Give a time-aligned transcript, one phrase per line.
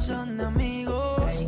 [0.00, 1.46] son amigos.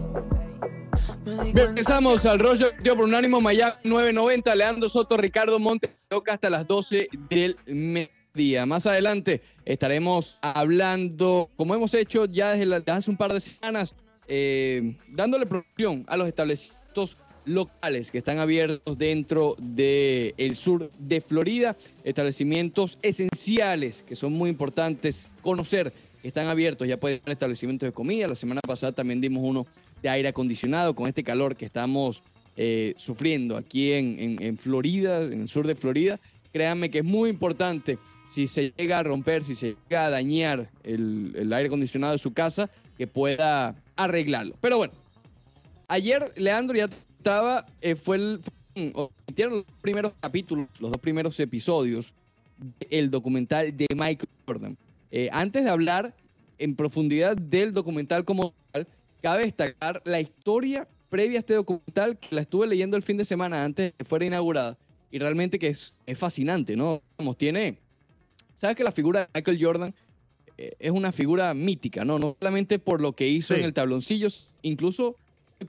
[1.54, 6.67] Empezamos al rollo yo por unánimo Miami 990, Leandro Soto, Ricardo Montes, toca hasta las
[6.67, 8.67] 12 del mediodía.
[8.67, 13.95] Más adelante estaremos hablando, como hemos hecho ya desde, hace un par de semanas,
[14.27, 21.21] eh, dándole protección a los establecimientos locales que están abiertos dentro del el sur de
[21.21, 25.93] Florida, establecimientos esenciales que son muy importantes conocer,
[26.29, 29.66] están abiertos, ya pueden ser establecimientos de comida, la semana pasada también dimos uno
[30.02, 32.23] de aire acondicionado con este calor que estamos
[32.56, 36.19] eh, sufriendo aquí en, Florida, en el sur de Florida.
[36.52, 37.98] Créanme que es muy importante
[38.34, 42.32] si se llega a romper, si se llega a dañar el, aire acondicionado de su
[42.32, 42.68] casa,
[42.98, 44.57] que pueda arreglarlo.
[44.60, 44.93] Pero bueno,
[45.88, 48.41] ayer Leandro ya estaba, eh, fue el,
[48.74, 52.12] los primeros capítulos, los dos primeros episodios
[52.91, 54.77] del documental de Michael Jordan.
[55.10, 56.14] Eh, antes de hablar
[56.59, 58.87] en profundidad del documental como tal,
[59.23, 63.24] Cabe destacar la historia previa a este documental que la estuve leyendo el fin de
[63.24, 64.78] semana antes de que fuera inaugurada
[65.10, 67.02] y realmente que es, fascinante, ¿no?
[67.16, 67.76] Como tiene,
[68.58, 69.94] sabes que la figura de Michael Jordan
[70.56, 72.18] eh, es una figura mítica, ¿no?
[72.18, 74.28] No solamente por lo que hizo en el tabloncillo,
[74.62, 75.16] incluso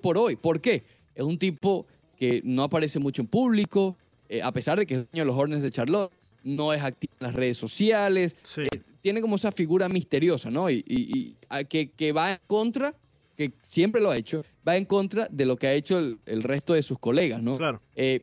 [0.02, 0.36] por hoy.
[0.36, 0.84] ¿Por qué?
[1.16, 1.86] Es un tipo
[2.18, 3.98] que no aparece mucho en público,
[4.30, 6.12] eh, a pesar de que es dueño de los Hornets de Charlotte,
[6.44, 8.68] no es activo en las redes sociales, eh,
[9.02, 10.70] tiene como esa figura misteriosa, ¿no?
[10.70, 11.36] Y,
[11.70, 12.94] que, que va en contra
[13.38, 16.74] que siempre lo ha hecho, va en contra de lo que ha hecho el, resto
[16.74, 17.58] de sus colegas, ¿no?
[17.58, 17.82] Claro.
[17.96, 18.22] Eh,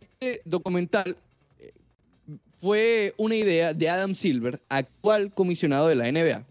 [0.00, 1.16] este documental
[1.58, 1.70] eh,
[2.60, 6.44] fue una idea de Adam Silver, actual comisionado de la NBA,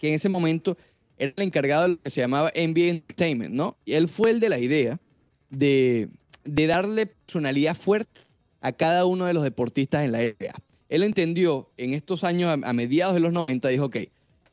[0.00, 0.76] que en ese momento
[1.18, 3.76] era el encargado de lo que se llamaba NBA Entertainment, ¿no?
[3.84, 4.98] Y él fue el de la idea
[5.50, 6.08] de,
[6.44, 8.20] darle personalidad fuerte
[8.60, 10.54] a cada uno de los deportistas en la NBA.
[10.88, 13.96] Él entendió en estos años, a, mediados de los 90, dijo, ok,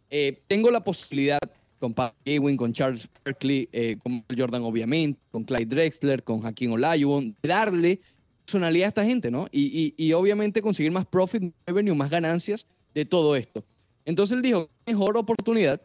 [0.09, 1.39] eh, tengo la posibilidad
[1.79, 6.73] con Pat Ewing, con Charles Berkeley, eh, con Jordan obviamente, con Clyde Drexler, con Hakim
[6.73, 7.99] Olajuwon, darle
[8.45, 9.47] personalidad a esta gente, ¿no?
[9.51, 13.63] Y, obviamente conseguir más profit, revenue, más ganancias de todo esto.
[14.05, 15.81] Entonces él dijo, mejor oportunidad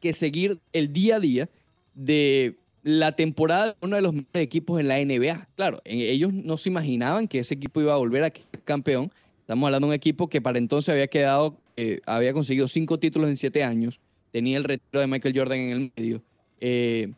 [0.00, 1.48] que seguir el día a día
[1.94, 5.48] de la temporada de uno de los mejores equipos en la NBA.
[5.56, 8.32] Claro, ellos no se imaginaban que ese equipo iba a volver a
[8.64, 9.10] campeón.
[9.40, 13.28] Estamos hablando de un equipo que para entonces había quedado, eh, había conseguido cinco títulos
[13.28, 16.22] en siete años tenía el retiro de Michael Jordan en el medio.
[16.60, 17.12] Eh,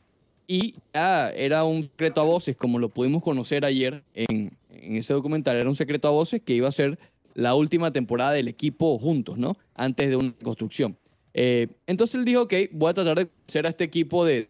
[0.46, 5.56] y ya era un secreto a voces, como lo pudimos conocer ayer en, ese documental,
[5.56, 6.98] era un secreto a voces que iba a ser
[7.34, 9.56] la última temporada del equipo juntos, ¿no?
[9.74, 10.96] Antes de una construcción.
[11.34, 14.48] Eh, entonces él dijo, ok, voy a tratar de hacer a este equipo de,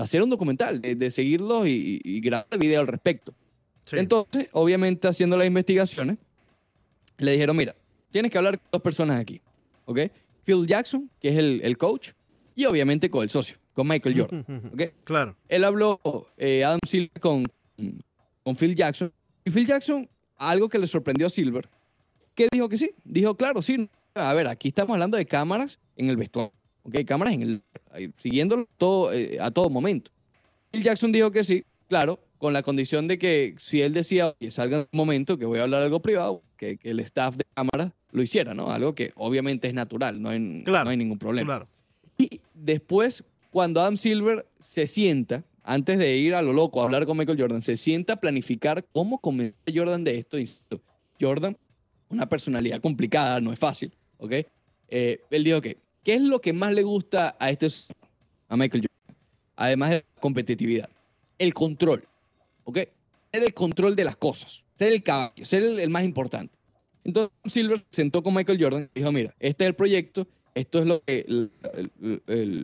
[0.00, 3.34] hacer un documental, de, seguirlos y, grabar video al respecto.
[3.92, 6.18] Entonces, obviamente haciendo las investigaciones,
[7.18, 7.74] le dijeron, mira,
[8.10, 9.40] tienes que hablar con dos personas aquí,
[9.86, 10.00] ¿ok?
[10.44, 12.10] Phil Jackson, que es el, coach,
[12.54, 14.70] y obviamente con el socio, con Michael Jordan.
[14.72, 14.90] ¿okay?
[15.04, 15.36] Claro.
[15.48, 16.00] Él habló,
[16.36, 17.44] eh, Adam Silver, con,
[18.42, 19.12] con Phil Jackson,
[19.44, 21.68] y Phil Jackson, algo que le sorprendió a Silver,
[22.34, 26.08] que dijo que sí, dijo, claro, sí, a ver, aquí estamos hablando de cámaras en
[26.08, 26.52] el vestuario,
[26.88, 27.04] ¿ok?
[27.06, 27.62] Cámaras en el,
[28.22, 30.10] siguiendo todo, eh, a todo momento.
[30.70, 34.50] Phil Jackson dijo que sí, claro, con la condición de que si él decía, que
[34.50, 37.44] salga en un momento que voy a hablar algo privado, que, que el staff de
[37.54, 38.70] cámaras lo hiciera, ¿no?
[38.70, 41.66] Algo que obviamente es natural, no hay, no hay ningún problema.
[42.16, 47.06] Y después, cuando Adam Silver se sienta, antes de ir a lo loco a hablar
[47.06, 50.38] con Michael Jordan, se sienta a planificar cómo comenzó Jordan de esto.
[51.20, 51.56] Jordan,
[52.08, 54.32] una personalidad complicada, no es fácil, ¿ok?
[54.88, 55.76] Eh, él dijo que,
[56.08, 57.66] ¿qué es lo que más le gusta a este
[58.48, 59.16] a Michael Jordan?
[59.56, 60.88] Además de la competitividad,
[61.38, 62.02] el control,
[62.64, 62.78] ¿ok?
[63.30, 66.54] Ser el control de las cosas, ser el caballo, ser el más importante.
[67.04, 70.86] Entonces Silver sentó con Michael Jordan y dijo, mira, este es el proyecto, esto es
[70.86, 71.26] lo que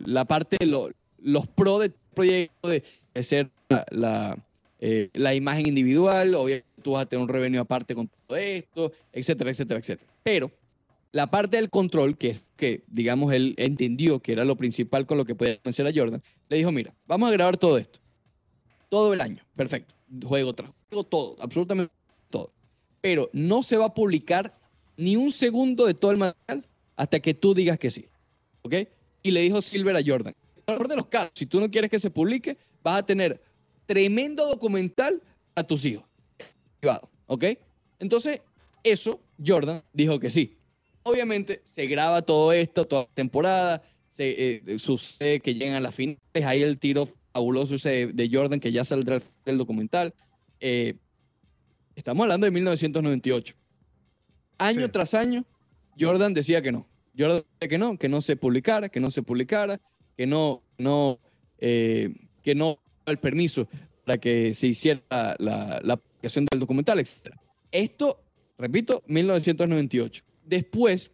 [0.07, 0.65] la parte de
[1.19, 2.83] los pros del proyecto de,
[3.21, 3.51] ser
[3.91, 4.35] la,
[4.79, 8.91] eh, la, imagen individual, obviamente tú vas a tener un revenue aparte con todo esto,
[9.13, 10.11] etcétera, etcétera, etcétera.
[10.23, 10.49] Pero
[11.15, 15.23] la parte del control, que, que digamos él entendió que era lo principal con lo
[15.23, 18.01] que puede vencer a Jordan, le dijo, mira, vamos a grabar todo esto,
[18.89, 19.95] todo el año, perfecto,
[20.25, 21.93] juego tras juego, todo, absolutamente
[22.99, 24.57] pero no se va a publicar
[24.97, 28.07] ni un segundo de todo el material hasta que tú digas que sí.
[28.63, 28.73] ¿Ok?
[29.21, 30.35] Y le dijo Silver a Jordan,
[30.65, 33.39] en de los casos, si tú no quieres que se publique, vas a tener
[33.85, 35.21] tremendo documental
[35.53, 36.03] a tus hijos.
[37.27, 37.43] ¿Ok?
[37.99, 38.41] Entonces,
[38.83, 40.57] eso, Jordan dijo que sí.
[41.07, 45.93] Obviamente, se graba todo esto, toda la temporada, se, eh, sucede que llegan a las
[45.93, 50.13] finales, ahí el tiro fabuloso ese de Jordan, que ya saldrá el documental.
[50.59, 50.95] Eh,
[51.95, 53.55] Estamos hablando de 1998.
[54.57, 55.45] Año tras año,
[55.99, 56.87] Jordan decía que no.
[57.17, 59.79] Jordan decía que no, que no se publicara, que no se publicara.
[60.17, 61.19] que no, no,
[61.59, 63.67] eh, que no el permiso
[64.05, 65.01] para que se hiciera
[65.39, 67.35] la, la aplicación del documental, etc.
[67.71, 68.21] Esto,
[68.57, 70.23] repito, 1998.
[70.45, 71.11] Después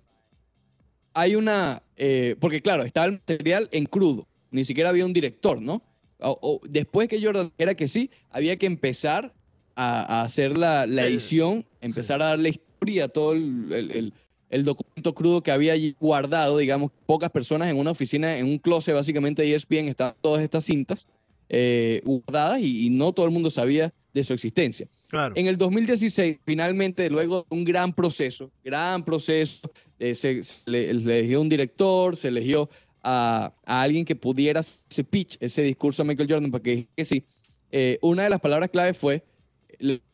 [1.13, 5.61] hay una, eh, porque claro, estaba el material en crudo, ni siquiera había un director,
[5.61, 5.81] ¿no?
[6.19, 9.33] O, después que Jordan era que sí, había que empezar
[9.75, 14.13] a, hacer la, la, edición, empezar a darle historia a todo el,
[14.49, 18.59] el, documento crudo que había allí guardado, digamos, pocas personas en una oficina, en un
[18.59, 21.07] closet básicamente de ESPN, estaban todas estas cintas
[21.53, 24.87] eh, guardadas y, no todo el mundo sabía de su existencia.
[25.07, 25.33] Claro.
[25.35, 29.69] En el 2016, finalmente, luego de un gran proceso, gran proceso,
[29.99, 32.69] eh, se, le, eligió un director, se eligió
[33.03, 37.23] a, alguien que pudiera ese pitch, ese discurso a Michael Jordan para que, que sí.
[37.71, 39.23] Eh, una de las palabras clave fue,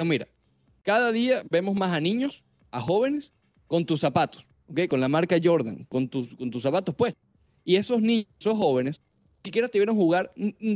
[0.03, 0.27] mira,
[0.83, 3.31] cada día vemos más a niños, a jóvenes,
[3.67, 4.87] con tus zapatos, ¿okay?
[4.87, 7.15] con la marca Jordan, con tus, con tus zapatos pues.
[7.65, 8.99] Y esos niños, esos jóvenes,
[9.43, 10.31] ni siquiera te vieron jugar,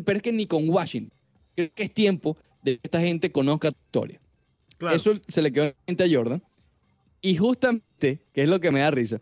[0.05, 1.17] pero es que ni con Washington.
[1.55, 4.19] Creo que es tiempo de que esta gente conozca tu historia.
[4.93, 6.41] Eso se le quedó en mente a Jordan.
[7.21, 9.21] Y justamente, que es lo que me da risa,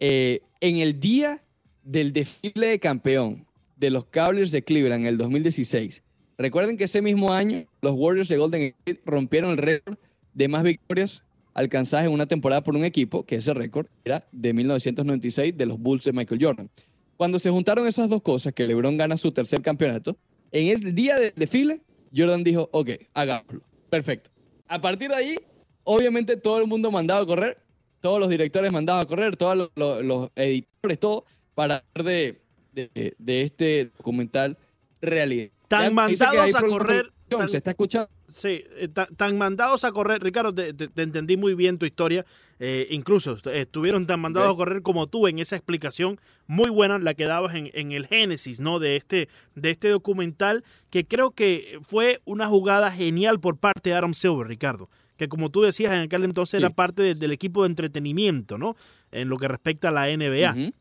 [0.00, 1.40] eh, en el día
[1.82, 3.46] del desfile de campeón
[3.76, 6.02] de los Cavaliers de Cleveland en el 2016,
[6.36, 9.96] recuerden que ese mismo año los Warriors de Golden State rompieron el récord
[10.34, 11.22] de más victorias
[11.54, 15.78] alcanzadas en una temporada por un equipo, que ese récord era de 1996 de los
[15.78, 16.70] Bulls de Michael Jordan.
[17.16, 20.16] Cuando se juntaron esas dos cosas, que LeBron gana su tercer campeonato,
[20.52, 21.80] en el día del desfile,
[22.14, 23.60] Jordan dijo, ok, hagámoslo.
[23.90, 24.30] Perfecto.
[24.66, 25.36] A partir de ahí,
[25.84, 27.58] obviamente todo el mundo mandaba a correr,
[28.00, 31.24] todos los directores mandaban a correr, todos los, editores, todo,
[31.54, 32.40] para hacer
[32.72, 34.56] de, de, este documental
[35.00, 35.48] realidad.
[35.68, 37.12] Tan mandados a correr.
[37.48, 38.10] se está escuchando.
[38.32, 42.26] Sí, eh, tan, mandados a correr, Ricardo, te, entendí muy bien tu historia.
[42.60, 47.14] Eh, incluso estuvieron tan mandados a correr como tú en esa explicación muy buena, la
[47.14, 48.80] que dabas en, en, el génesis ¿no?
[48.80, 53.96] de, este, de este documental, que creo que fue una jugada genial por parte de
[53.96, 54.90] Adam Silver, Ricardo.
[55.16, 58.76] Que como tú decías en aquel entonces era parte del equipo de entretenimiento, ¿no?
[59.10, 60.72] En lo que respecta a la NBA.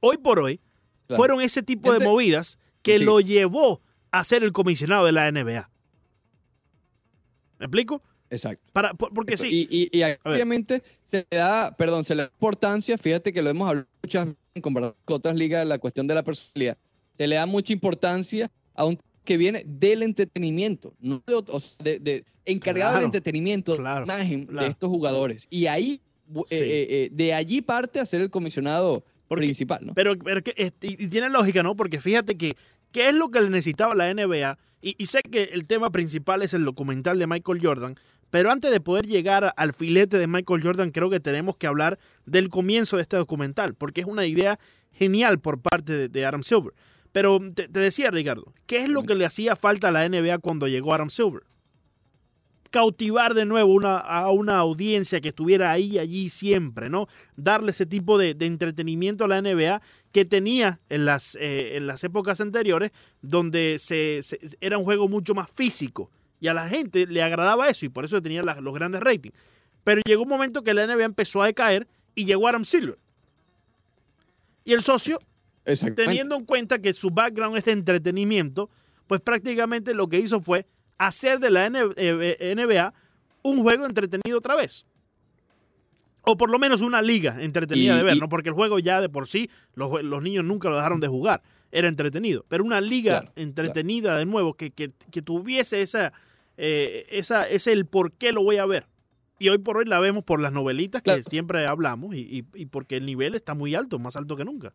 [0.00, 0.60] Hoy por hoy,
[1.16, 3.80] fueron ese tipo de movidas que lo llevó
[4.10, 5.70] a ser el comisionado de la NBA.
[7.58, 8.02] ¿Me explico?
[8.30, 8.64] Exacto.
[8.72, 9.66] Para, porque sí.
[9.70, 13.88] Y, obviamente se le da, perdón, se le da importancia, fíjate que lo hemos hablado
[14.02, 16.76] muchas veces con otras ligas, la cuestión de la personalidad.
[17.16, 21.22] Se le da mucha importancia a un que viene del entretenimiento, no
[21.82, 25.46] de, de, encargado del entretenimiento, de imagen de estos jugadores.
[25.50, 26.00] Y ahí,
[26.34, 29.92] eh, eh, eh, de allí parte a ser el comisionado principal, ¿no?
[29.92, 31.76] Pero, pero que, y, tiene lógica, ¿no?
[31.76, 32.56] Porque fíjate que,
[32.92, 34.58] ¿qué es lo que le necesitaba la NBA?
[34.80, 37.96] Y, sé que el tema principal es el documental de Michael Jordan,
[38.30, 41.98] pero antes de poder llegar al filete de Michael Jordan, creo que tenemos que hablar
[42.26, 44.60] del comienzo de este documental, porque es una idea
[44.92, 46.74] genial por parte de, Adam Silver.
[47.10, 50.68] Pero te, decía, Ricardo, ¿qué es lo que le hacía falta a la NBA cuando
[50.68, 51.42] llegó Adam Silver?
[52.70, 57.08] Cautivar de nuevo una, a una audiencia que estuviera ahí, allí siempre, ¿no?
[57.36, 59.80] Darle ese tipo de, entretenimiento a la NBA
[60.12, 62.92] que tenía en las, eh, en las épocas anteriores,
[63.22, 64.20] donde se,
[64.60, 66.10] era un juego mucho más físico.
[66.40, 69.34] Y a la gente le agradaba eso y por eso tenía los grandes ratings.
[69.84, 72.98] Pero llegó un momento que la NBA empezó a decaer y llegó Adam Silver.
[74.64, 75.18] Y el socio,
[75.96, 78.70] teniendo en cuenta que su background es de entretenimiento,
[79.06, 80.66] pues prácticamente lo que hizo fue
[80.98, 82.90] hacer de la NBA eh, eh,
[83.42, 84.84] un juego entretenido otra vez.
[86.22, 88.28] O por lo menos una liga entretenida de ver, ¿no?
[88.28, 91.42] Porque el juego ya de por sí, los, niños nunca lo dejaron de jugar.
[91.72, 92.44] Era entretenido.
[92.48, 94.70] Pero una liga entretenida de nuevo, que,
[95.24, 96.12] tuviese esa,
[96.58, 98.86] eh, esa, ese el por qué lo voy a ver.
[99.38, 103.06] Y hoy por hoy la vemos por las novelitas que siempre hablamos y, porque el
[103.06, 104.74] nivel está muy alto, más alto que nunca.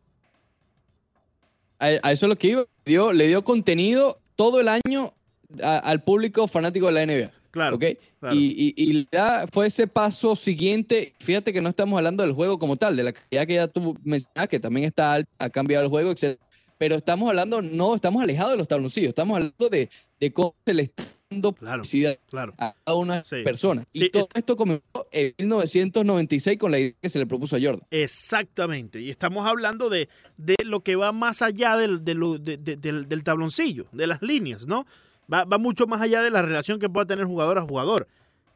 [1.79, 2.65] A, eso es lo que iba.
[2.85, 5.13] Dio, le dio contenido todo el año
[5.61, 7.31] al público fanático de la NBA.
[7.53, 7.75] Claro.
[7.75, 7.99] ¿okay?
[8.31, 11.13] Y, y, ya fue ese paso siguiente.
[11.19, 13.95] Fíjate que no estamos hablando del juego como tal, de la calidad que ya tú
[14.03, 16.39] mencionaste, que también está alta, ha cambiado el juego, etc.
[16.79, 20.73] Pero estamos hablando, no, estamos alejados de los tabloncillos, estamos hablando de, de cómo se
[20.73, 22.17] le está dando publicidad
[22.57, 23.85] a cada una persona.
[23.93, 27.85] Y todo esto comenzó en 1996 con la idea que se le propuso a Jordan.
[27.91, 28.99] Exactamente.
[28.99, 34.07] Y estamos hablando de, de lo que va más allá del, del, del tabloncillo, de
[34.07, 34.87] las líneas, ¿no?
[35.31, 38.07] Va, mucho más allá de la relación que pueda tener jugador a jugador.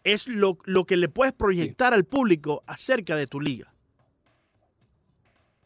[0.03, 3.73] Es lo, lo que le puedes proyectar al público acerca de tu liga.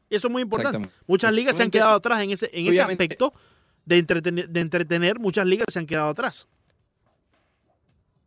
[0.09, 0.89] Eso es muy importante.
[1.07, 3.33] Muchas ligas se han quedado atrás en ese, en ese aspecto
[3.85, 6.47] de entretener, de entretener, muchas ligas se han quedado atrás.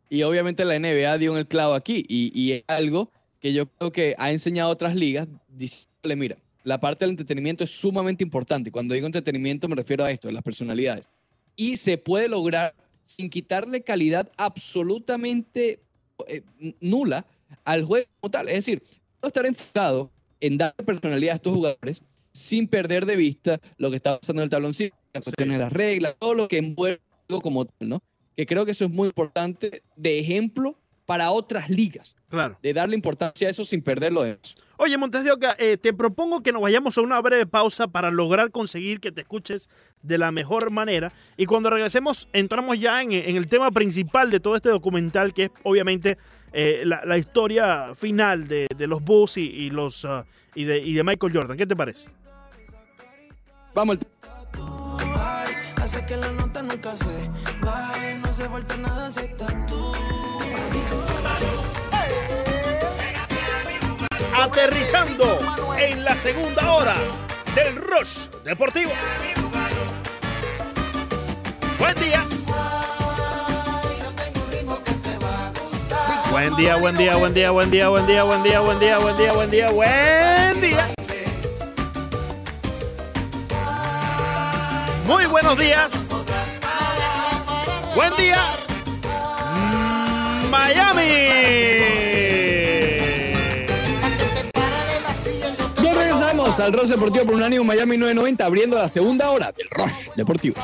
[0.09, 3.67] Y obviamente la NBA dio en el clavo aquí y, y es algo que yo
[3.67, 8.23] creo que ha enseñado a otras ligas diciéndole, mira, la parte del entretenimiento es sumamente
[8.23, 8.71] importante.
[8.71, 11.07] Cuando digo entretenimiento me refiero a esto, a las personalidades.
[11.55, 15.79] Y se puede lograr sin quitarle calidad absolutamente
[16.27, 16.41] eh,
[16.79, 17.25] nula
[17.63, 18.49] al juego como tal.
[18.49, 18.81] Es decir,
[19.19, 23.95] puedo estar enfocado en dar personalidad a estos jugadores sin perder de vista lo que
[23.97, 26.99] está pasando en el tabloncito, las cuestiones de las reglas, todo lo que envuelve
[27.41, 28.03] como tal, ¿no?
[28.35, 32.57] Que creo que eso es muy importante de ejemplo para otras ligas, Claro.
[32.61, 34.55] de darle importancia a eso sin perderlo de eso.
[34.77, 38.11] Oye, Montes de Oca, eh, te propongo que nos vayamos a una breve pausa para
[38.11, 39.69] lograr conseguir que te escuches
[40.01, 41.13] de la mejor manera.
[41.37, 45.45] Y cuando regresemos, entramos ya en, en el tema principal de todo este documental, que
[45.45, 46.17] es obviamente
[46.51, 50.79] eh, la, la historia final de, de los Bulls y, y los, ah, y, de,
[50.79, 51.57] y de Michael Jordan.
[51.57, 52.09] ¿Qué te parece?
[53.73, 53.97] Vamos,
[55.81, 57.29] hace que la nota nunca se
[57.61, 59.91] baje, no se falta nada si estás tú.
[64.37, 65.39] Aterrizando
[65.79, 66.95] en la segunda hora
[67.55, 68.91] del Rush Deportivo.
[71.79, 72.25] Buen día.
[76.29, 79.17] Buen día, buen día, buen día, buen día, buen día, buen día, buen día, buen
[79.17, 80.89] día, buen día, buen día.
[85.07, 86.09] Muy buenos días.
[87.95, 88.41] Buen día.
[90.51, 92.04] Miami.
[96.57, 100.09] Regresamos al Ross Deportivo por un ánimo Miami 990, abriendo la segunda hora del Rush
[100.15, 100.55] Deportivo.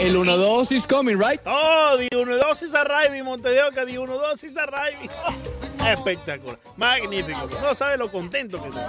[0.00, 1.40] El 1-2 is coming, right?
[1.44, 5.08] Oh, di uno dos is arriving, Montedeoca, di uno dos is arriving.
[5.86, 7.48] Espectacular, magnífico.
[7.62, 8.82] No sabes lo contento que estoy.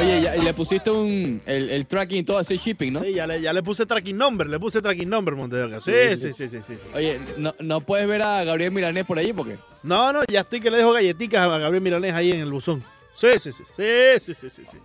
[0.00, 3.00] Oye, ya- y le pusiste un, el, el tracking y todo ese shipping, ¿no?
[3.02, 5.80] Sí, ya le, ya le puse tracking number, le puse tracking number, Montedeoca.
[5.80, 6.74] Sí, sí, sí, sí, sí.
[6.76, 6.86] sí.
[6.94, 10.60] Oye, no, no puedes ver a Gabriel Milanés por ahí porque No, no, ya estoy
[10.60, 12.84] que le dejo galletitas a Gabriel Milanés ahí en el buzón.
[13.14, 13.84] Sí, sí, sí, sí,
[14.20, 14.76] sí, sí, sí, sí.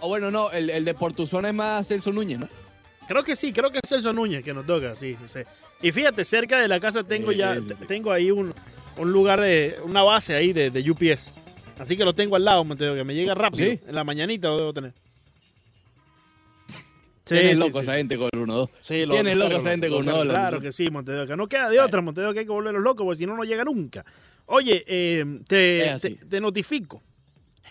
[0.00, 2.48] O bueno, no, el, el de Portuzón es más Celso Núñez, ¿no?
[3.08, 5.40] Creo que sí, creo que es Celso Núñez que nos toca, sí, sí.
[5.80, 7.74] Y fíjate, cerca de la casa tengo Sí, ya, sí, sí.
[7.74, 8.54] te- tengo ahí un,
[8.98, 11.34] un lugar de, una base ahí de, de UPS.
[11.78, 13.70] Así que lo tengo al lado, Montevideo, que me llega rápido.
[13.70, 13.80] ¿Sí?
[13.86, 14.92] En la mañanita lo debo tener.
[17.24, 18.68] Sí, Tienes loco esa gente con el 1-2.
[18.80, 21.46] Sí, lo- Tienes loco esa gente con uno Claro los- que sí, Montevideo, que no
[21.48, 24.04] queda de otra, Montevideo, que hay que volverlos locos, porque si no, no llega nunca.
[24.46, 27.02] Oye, eh, te, notifico.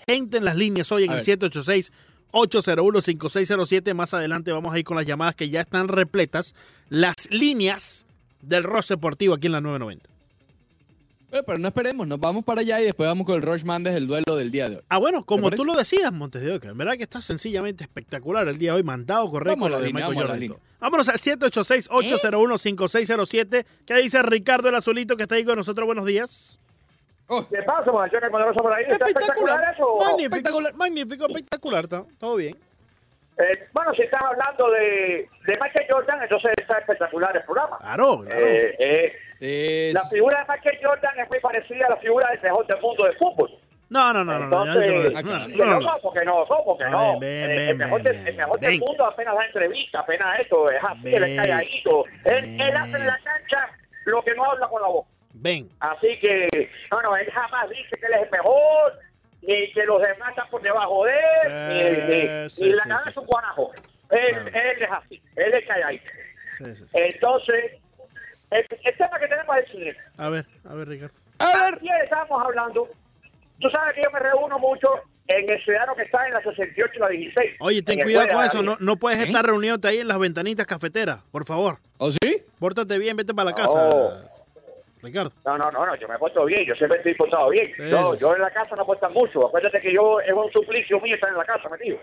[0.08, 1.26] Gente en las líneas hoy en A el ver.
[1.26, 1.92] 786
[2.32, 3.94] 801-5607.
[3.94, 6.56] Más adelante vamos a ir con las llamadas que ya están repletas.
[6.90, 8.06] Las líneas
[8.42, 10.11] del Ross Deportivo aquí en la 990.
[11.32, 13.94] Pero, pero no esperemos, nos vamos para allá y después vamos con el Rush Mandes
[13.94, 14.82] del duelo del día de hoy.
[14.90, 18.46] Ah, bueno, como tú lo decías, Montes de Oca, en verdad que está sencillamente espectacular
[18.50, 20.56] el día de hoy, mandado correcto lo de Michael Jordan.
[20.82, 23.66] Vámonos al 786-801-5607.
[23.86, 25.86] ¿Qué dice Ricardo el Azulito que está ahí con nosotros?
[25.86, 26.60] Buenos días.
[27.50, 28.30] ¿Qué pasa, muchachos?
[28.30, 29.98] Cuando por ahí está espectacular eso.
[30.00, 30.74] Magnífico, Espectacular.
[30.76, 31.88] magnífico, espectacular.
[31.88, 32.58] Todo bien.
[33.38, 37.78] Eh, bueno, si estás hablando de, de Michael Jordan, entonces está espectacular el programa.
[37.80, 38.46] Claro, claro.
[38.46, 42.42] Eh, eh, Es- la figura de Michael Jordan es muy parecida a la figura del
[42.42, 43.50] mejor del mundo de fútbol.
[43.90, 44.48] No, no, no, no.
[44.48, 45.80] no, Entonces, no, no, no, que no, no, no.
[45.82, 47.20] no, porque no, no, porque no.
[47.22, 48.24] el mejor, del,
[48.62, 52.06] del mundo apenas da entrevista, apenas esto, es así, él es calladito.
[52.24, 53.68] Él, él hace en la cancha
[54.06, 55.10] lo que no habla con la boca.
[55.34, 55.70] Ven.
[55.82, 59.00] Así que, no, no, él jamás dice que él es el mejor,
[59.42, 63.10] ni que los demás están por debajo de él, ni, ni- sí, ni la sí,
[63.10, 63.72] es un guanajo.
[64.12, 64.48] Él, Claro.
[64.48, 66.12] él es así, él es calladito.
[66.60, 66.84] Sí, sí.
[66.94, 67.72] Entonces,
[68.52, 70.02] el, el tema que tenemos es el siguiente.
[70.18, 71.16] A ver, a ver, Ricardo.
[71.40, 72.88] A ver, Ayer estábamos hablando,
[73.60, 74.90] tú sabes que yo me reúno mucho
[75.28, 77.58] en el ciudadano que está en la 68 y la 16.
[77.62, 78.62] Oye, ten cuidado con eso.
[78.62, 81.78] No, no puedes estar reuniéndote ahí en las ventanitas cafeteras, por favor.
[81.98, 82.44] ¿o sí?
[82.60, 83.72] Pórtate bien, vete para la casa.
[83.74, 84.14] Oh.
[85.02, 85.32] Ricardo.
[85.46, 87.72] No, no, no, no, yo me he puesto bien, yo siempre estoy portado bien.
[87.76, 88.20] Sí, yo, sí.
[88.22, 89.48] yo en la casa no puesto mucho.
[89.48, 91.98] Acuérdate que yo es un suplicio mío estar en la casa, metido.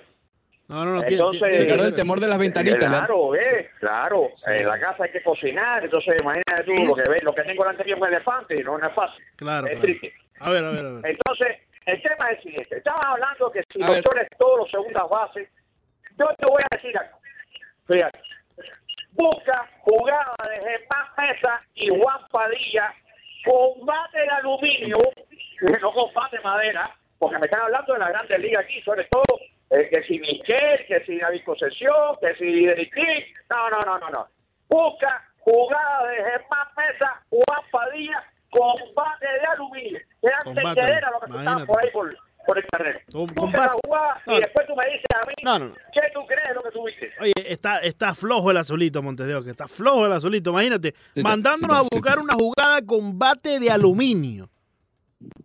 [0.69, 1.03] No, no, no.
[1.03, 2.83] Entonces- tiene el temor de las ventanitas.
[2.83, 2.89] ¿no?
[2.89, 3.67] Claro, ¿ves?
[3.81, 4.29] Claro.
[4.37, 4.51] Sí.
[4.51, 7.63] En la casa hay que cocinar, entonces imagínate tú lo que ves, lo que tengo
[7.65, 9.25] delante mío es un elefante, no, no es fácil.
[9.37, 9.87] Claro, es claro.
[9.87, 10.13] triste.
[10.41, 11.07] A ver, a ver, a ver.
[11.07, 11.57] Entonces,
[11.87, 12.77] el tema es el siguiente.
[12.77, 15.49] Estamos hablando que si los soles todos los segundas bases,
[16.19, 17.19] yo te voy a decir algo.
[17.87, 18.21] Fíjate.
[19.13, 22.95] Busca jugada de Germán Mesa y Juan Padilla,
[23.45, 24.95] combate de aluminio,
[25.83, 26.85] no combate de madera,
[27.19, 29.25] porque me están hablando de la grande liga aquí, sobre todo
[29.71, 33.25] eh, que si Michel, que si David Concepción, que si King.
[33.51, 34.27] No, no, no, no, no.
[34.69, 39.99] Busca jugada de Germán Mesa, Juan Padilla, combate de aluminio.
[40.45, 41.67] Tendederas lo que imagínate.
[41.67, 42.99] por ahí por, por el terreno.
[43.13, 43.59] Combate.
[43.59, 44.37] la jugada No.
[44.37, 45.75] y después tú me dices a mí, No, no, no.
[45.93, 47.13] ¿qué tú crees de lo que tuviste?
[47.21, 50.51] Oye, está, está flojo el azulito, Montedeo, que está flojo el azulito.
[50.51, 51.89] Imagínate, Sí, mandándonos sí, a sí.
[51.93, 54.51] buscar una jugada de combate de aluminio.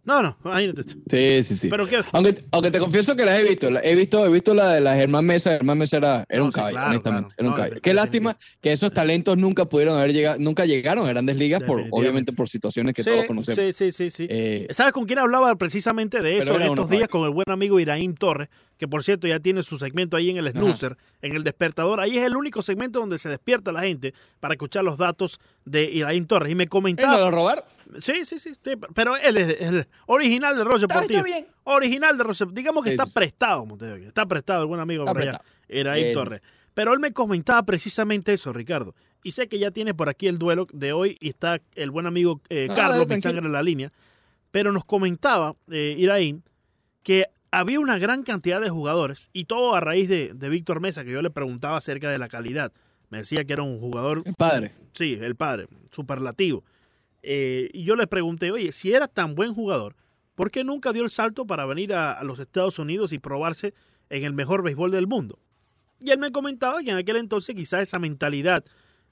[0.06, 0.84] No, no, imagínate.
[1.10, 1.68] Sí, sí, sí.
[1.70, 2.04] Pero qué.
[2.12, 4.96] Aunque, aunque te confieso que las he visto, he visto, he visto la de la
[4.96, 7.36] Germán Mesa, Germán Mesa era, era No, un sí, caballo, claro, honestamente, claro.
[7.40, 7.82] era un No, caballo.
[7.82, 11.84] Qué lástima que esos talentos nunca pudieron haber llegado, nunca llegaron a grandes ligas, por,
[11.90, 13.60] obviamente por situaciones que sí, todos conocemos.
[13.60, 14.28] sí, sí, sí, sí.
[14.30, 17.08] Eh, ¿Sabes con quién hablaba precisamente de eso en estos días?
[17.08, 18.50] Con el buen amigo Iraín Torres,
[18.84, 22.02] que por cierto ya tiene su segmento ahí en el snoozer, en el despertador.
[22.02, 25.86] Ahí es el único segmento donde se despierta la gente para escuchar los datos de
[25.86, 26.52] Iraín Torres.
[26.52, 27.14] Y me ¿él comentaba.
[27.16, 27.66] me lo robar?
[28.02, 31.20] Sí, sí, sí, sí, pero él es el original de Roche Está, Portillo.
[31.26, 31.48] está bien.
[31.64, 35.14] Original de Roche Digamos que Sí, está prestado, Montevideo, Está prestado el buen amigo Está
[35.14, 35.42] por allá.
[35.70, 36.42] Iraín Eh, Torres.
[36.74, 38.96] Pero él me comentaba precisamente eso, Ricardo.
[39.24, 42.06] Y sé que ya tiene por aquí el duelo de hoy y está el buen
[42.06, 43.22] amigo eh, Ah, Carlos, tranquilo.
[43.22, 43.94] sangre en la línea.
[44.52, 46.44] Pero nos comentaba, eh, Iraín,
[47.02, 51.04] que había una gran cantidad de jugadores y todo a raíz de, de Víctor Mesa,
[51.04, 52.74] que yo le preguntaba acerca de la calidad.
[53.10, 54.72] Me decía que era un jugador El padre.
[54.92, 56.64] Sí, el padre, superlativo.
[57.22, 59.96] Eh, y yo le pregunté, oye, si era tan buen jugador,
[60.34, 63.76] ¿por qué nunca dio el salto para venir a, a los Estados Unidos y probarse
[64.10, 65.38] en el mejor béisbol del mundo?
[66.00, 68.66] Y él me comentaba que en aquel entonces quizás esa mentalidad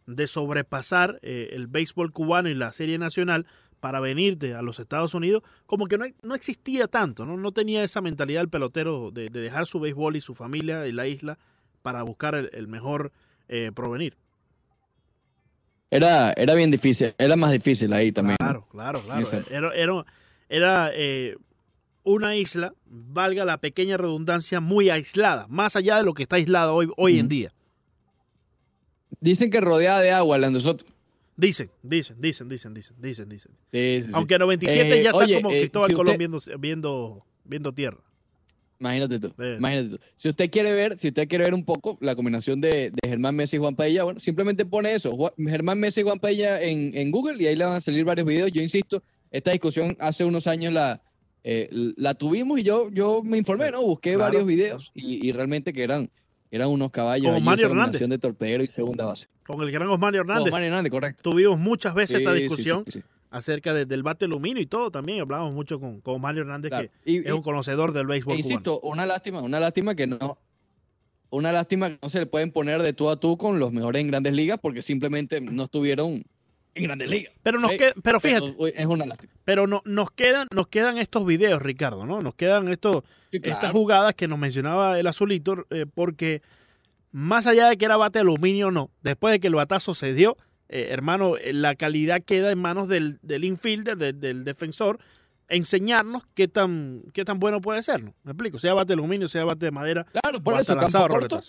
[0.07, 3.45] de sobrepasar eh, el béisbol cubano y la serie nacional
[3.81, 7.35] para venirte a los Estados Unidos, como que no, no existía tanto, ¿no?
[7.35, 10.93] No tenía esa mentalidad el pelotero de, de dejar su béisbol y su familia y
[10.93, 11.37] la isla
[11.81, 13.11] para buscar el, el mejor
[13.49, 14.15] eh, provenir.
[15.89, 18.37] Era, era bien difícil, era más difícil ahí también.
[18.37, 19.27] Claro, claro, claro.
[19.49, 20.05] Era, era,
[20.47, 21.35] era, eh,
[22.03, 26.71] una isla, valga la pequeña redundancia, muy aislada, más allá de lo que está aislada
[26.71, 27.53] hoy, hoy en día.
[29.19, 30.89] Dicen que rodeada de agua la de nosotros.
[31.41, 33.51] Dicen, dicen, dicen, dicen, dicen, dicen, dicen.
[33.73, 34.11] Sí, sí, sí.
[34.13, 37.97] Aunque 97 Eh, ya está como eh, Cristóbal si Colón usted- viendo, viendo, viendo tierra.
[38.79, 39.45] Imagínate tú, Sí.
[39.57, 39.99] imagínate tú.
[40.17, 43.35] Si usted quiere ver, si usted quiere ver un poco la combinación de, de Germán
[43.35, 47.11] Messi y Juan Padilla, bueno, simplemente pone eso, Germán Messi y Juan Padilla en, en
[47.11, 48.51] Google y ahí le van a salir varios videos.
[48.51, 51.01] Yo insisto, esta discusión hace unos años la,
[51.43, 53.81] eh, la tuvimos y yo, yo me informé, ¿no?
[53.83, 54.25] Busqué Claro.
[54.25, 56.09] varios videos y, y realmente que eran,
[56.51, 57.33] eran unos caballos.
[57.33, 58.01] Allí, Mario Hernández.
[58.07, 59.27] de torpedero y segunda base.
[59.47, 60.51] Con el gran Osmario No, Hernández.
[60.51, 61.31] Mario Hernández, correcto.
[61.31, 64.91] Tuvimos muchas veces esta Sí, discusión sí, sí, acerca de- del bate aluminio y todo
[64.91, 65.21] también.
[65.21, 66.89] Hablamos mucho con, con Mario Hernández, claro.
[67.03, 68.49] que Y- es un conocedor del béisbol E cubano.
[68.53, 70.37] insisto, una lástima, una lástima que no,
[71.29, 74.01] una lástima que no se le pueden poner de tú a tú con los mejores
[74.01, 76.23] en grandes ligas porque simplemente no estuvieron
[76.75, 77.33] en grandes ligas.
[77.43, 79.33] Pero, nos queda- pero fíjate, es una lástima.
[79.43, 82.21] pero no, nos, quedan, nos quedan estos videos, Ricardo, ¿no?
[82.21, 86.41] Nos quedan estos, Sí, estas jugadas que nos mencionaba el azulito, eh, porque
[87.11, 90.13] más allá de que era bate aluminio o no, después de que el batazo se
[90.13, 90.37] dio,
[90.69, 94.99] eh, hermano, eh, la calidad queda en manos del, del infielder, del, del defensor,
[95.49, 98.13] enseñarnos qué tan, qué tan bueno puede ser, ¿no?
[98.23, 101.19] Me explico, sea bate aluminio, sea bate de madera, Claro, por o eso, lanzado campo
[101.19, 101.41] corto.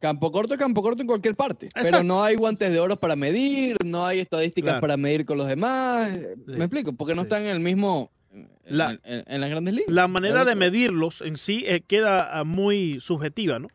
[0.00, 1.68] Campo corto, campo corto en cualquier parte.
[1.74, 4.80] Pero no hay guantes de oro para medir, no hay estadísticas Claro.
[4.80, 6.10] para medir con los demás.
[6.46, 6.92] ¿Me explico?
[6.92, 7.26] Porque no Sí.
[7.26, 9.90] están en el mismo, en, La- en- en las grandes ligas.
[9.92, 13.68] La manera Es de medirlos en sí eh, queda ah, muy subjetiva, ¿no?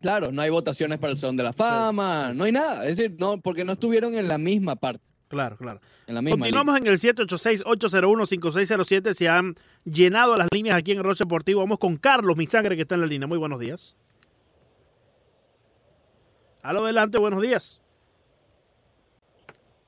[0.00, 2.86] Claro, no hay votaciones para el Salón de la Fama, no hay nada.
[2.86, 5.80] Es decir, no, porque no estuvieron en la misma parte, Claro, claro.
[6.06, 6.36] en la misma.
[6.36, 9.14] Continuamos en el 786-801-5607.
[9.14, 11.60] Se han llenado las líneas aquí en el Roche Deportivo.
[11.60, 13.26] Vamos con Carlos, mi sangre, que está en la línea.
[13.26, 13.96] Muy buenos días.
[16.62, 17.80] Aló, adelante, buenos días.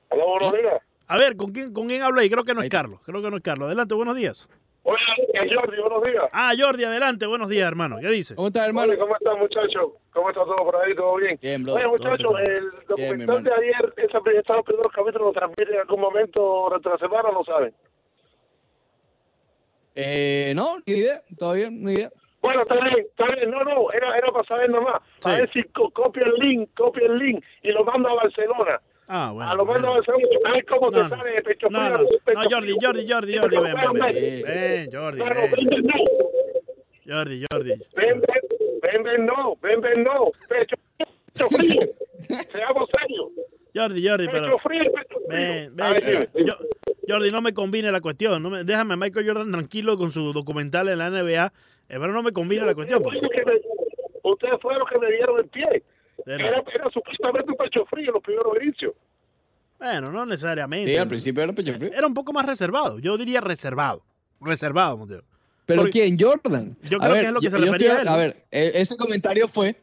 [0.09, 0.81] Hola, buenos días.
[1.07, 2.29] A ver, ¿con quién, con quién hablo ahí?
[2.29, 2.69] Creo que no es.
[2.69, 2.99] Carlos.
[3.05, 3.67] Creo que no es Carlos.
[3.67, 4.47] Adelante, buenos días.
[4.83, 4.99] Hola,
[5.33, 6.23] es Jordi, buenos días.
[6.31, 7.97] Ah, Jordi, adelante, buenos días, hermano.
[7.99, 8.35] ¿Qué dice?
[8.35, 8.87] ¿Cómo estás, hermano?
[8.91, 9.91] Hola, ¿cómo están, muchachos?
[10.11, 10.95] ¿Cómo está todo por ahí?
[10.95, 11.37] ¿Todo bien?
[11.41, 11.73] Bien, bro.
[11.75, 16.89] Oye, el documental de ayer, esa, esos primeros capítulos lo transmiten en algún momento durante
[16.89, 17.73] la semana, ¿no saben?
[19.95, 22.09] Eh, no, ni idea, todavía, ni idea.
[22.41, 23.51] Bueno, está bien, está bien.
[23.51, 25.01] No, no, era, era para saber nomás.
[25.25, 28.79] A ver si co- copia el link, copia el link y lo manda a Barcelona.
[29.11, 29.51] Ah, bueno.
[29.51, 29.95] a lo bueno.
[30.53, 32.75] Ver cómo No, te sale de pecho No, frío, no, no, Jordi.
[32.79, 33.93] Jordi, Jordi, Jordi, ven, ven,
[34.43, 34.91] ven.
[34.91, 35.89] Jordi, ven.
[37.07, 37.69] Jordi, Jordi.
[37.95, 38.21] Ven, ven,
[38.83, 39.55] ven, ven, no.
[39.61, 40.31] Ven, ven, no.
[40.47, 40.75] Pecho,
[41.33, 41.81] pecho frío.
[42.51, 43.29] Seamos serios.
[43.73, 44.59] Jordi, Jordi, Pecho pero...
[44.59, 45.27] frío, pecho frío.
[45.27, 46.45] Ven, ver, ven.
[46.45, 46.57] Yo-
[47.07, 48.43] Jordi, no me combine la cuestión.
[48.43, 51.45] No me, déjame a Michael Jordan tranquilo con su documental en la NBA.
[51.45, 51.51] eh,
[51.89, 53.01] pero no me combine la cuestión.
[53.01, 53.17] pues.
[54.21, 55.83] Ustedes fueron los que me dieron el pie.
[56.25, 58.93] Era, era supuestamente un pecho frío en los primeros inicios.
[59.77, 60.91] Bueno, no necesariamente.
[60.91, 61.91] Sí, al principio era pecho frío.
[61.93, 62.99] Era un poco más reservado.
[62.99, 64.03] Yo diría reservado.
[64.41, 65.23] Reservado, Monteo.
[65.65, 66.17] ¿Pero Porque- quién?
[66.19, 66.75] Jordan.
[66.83, 68.07] Yo A creo ver, que es lo que yo- se refería estoy- a él.
[68.07, 69.75] A ver, e- ese comentario fue,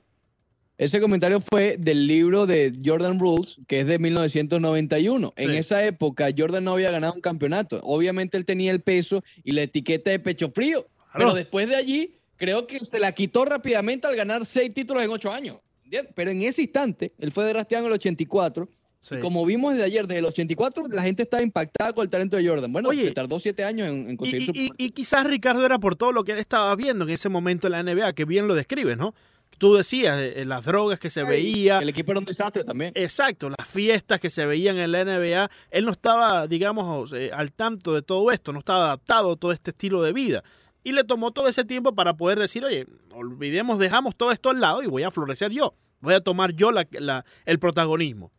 [0.79, 5.33] ese comentario fue del libro de Jordan Rules, que es de 1991.
[5.37, 7.81] En esa época, Jordan no había ganado un campeonato.
[7.83, 10.87] Obviamente él tenía el peso y la etiqueta de pecho frío.
[11.15, 15.11] Pero después de allí, creo que se la quitó rápidamente al ganar seis títulos en
[15.11, 15.59] ocho años.
[15.87, 16.13] ¿Entiendes?
[16.15, 18.69] Pero en ese instante, él fue drafteado en el 84
[18.99, 19.15] Sí.
[19.15, 22.37] Y como vimos desde ayer, desde el 84, la gente estaba impactada con el talento
[22.37, 22.73] de Jordan.
[22.73, 24.53] Bueno, Oye, se tardó siete años en, conseguir y- su...
[24.53, 27.69] y- y quizás Ricardo era por todo lo que él estaba viendo en ese momento
[27.69, 29.15] en la NBA, que bien lo describes, ¿no?
[29.59, 32.91] Tú decías, eh, las drogas que se veía, El equipo era un desastre también.
[32.97, 37.53] exacto, las fiestas que se veían en la NBA, él no estaba, digamos, eh, al
[37.53, 40.43] tanto de todo esto, no estaba adaptado a todo este estilo de vida.
[40.87, 44.61] Y le tomó todo ese tiempo para poder decir, oye, olvidemos, dejamos todo esto al
[44.61, 48.31] lado y voy a florecer yo, voy a tomar yo la- la- el protagonismo.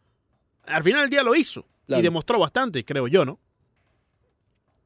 [0.64, 1.66] Al final del día lo hizo
[2.00, 3.38] y demostró bastante, creo yo, ¿no?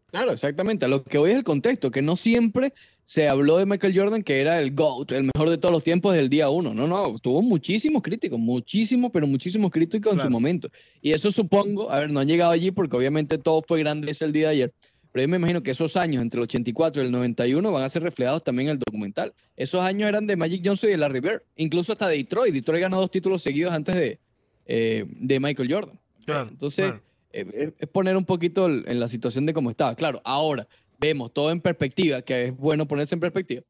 [0.09, 0.85] Claro, exactamente.
[0.85, 2.73] A lo que voy es el contexto, que no siempre
[3.05, 6.13] se habló de Michael Jordan que era el GOAT, el mejor de todos los tiempos
[6.13, 6.73] desde el día uno.
[6.73, 10.67] No, no, tuvo muchísimos críticos, muchísimos, pero muchísimos críticos en su momento.
[10.99, 14.25] Y eso supongo, a ver, no han llegado allí porque obviamente todo fue grande ese
[14.25, 14.73] el día de ayer.
[15.11, 17.89] Pero yo me imagino que esos años, entre el 84 y el 91, van a
[17.89, 19.33] ser reflejados también en el documental.
[19.57, 22.53] Esos años eran de Magic Johnson y de Larry Bird, incluso hasta de Detroit.
[22.53, 24.19] Detroit ganó dos títulos seguidos antes de,
[24.65, 25.99] eh, de Michael Jordan.
[26.25, 27.01] Claro, Entonces, claro.
[27.33, 29.95] eh, es, poner un poquito en la situación de cómo estaba.
[29.95, 30.67] Claro, ahora
[30.99, 33.63] vemos todo en perspectiva, que es bueno ponerse en perspectiva,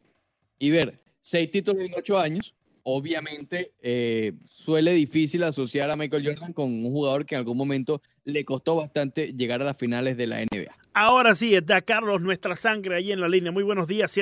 [0.60, 6.53] y ver seis títulos en ocho años, obviamente eh, suele difícil asociar a Michael Jordan
[6.53, 10.27] con un jugador que en algún momento le costó bastante llegar a las finales de
[10.27, 10.73] la NBA.
[10.93, 13.51] Ahora sí, está Carlos, nuestra sangre ahí en la línea.
[13.51, 14.15] Muy buenos días,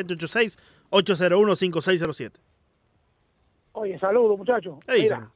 [0.92, 2.32] 786-801-5607.
[3.74, 4.78] Oye, saludos muchachos.
[4.88, 5.32] Hey, Mira,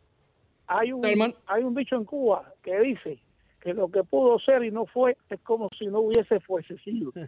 [0.67, 3.19] hay un, hay un dicho en Cuba que dice
[3.61, 7.11] que lo que pudo ser y no fue es como si no hubiese fuese sido.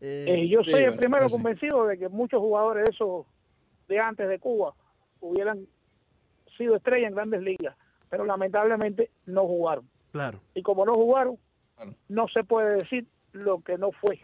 [0.00, 1.32] Eh, yo Sí, soy el bueno, primero así.
[1.32, 3.26] convencido de que muchos jugadores de esos
[3.88, 4.74] de antes de Cuba
[5.20, 5.66] hubieran
[6.56, 7.76] sido estrellas en grandes ligas,
[8.08, 9.88] pero lamentablemente no jugaron.
[10.12, 11.38] Claro, Y como no jugaron,
[11.76, 11.94] Claro.
[12.08, 14.20] no se puede decir lo que no fue.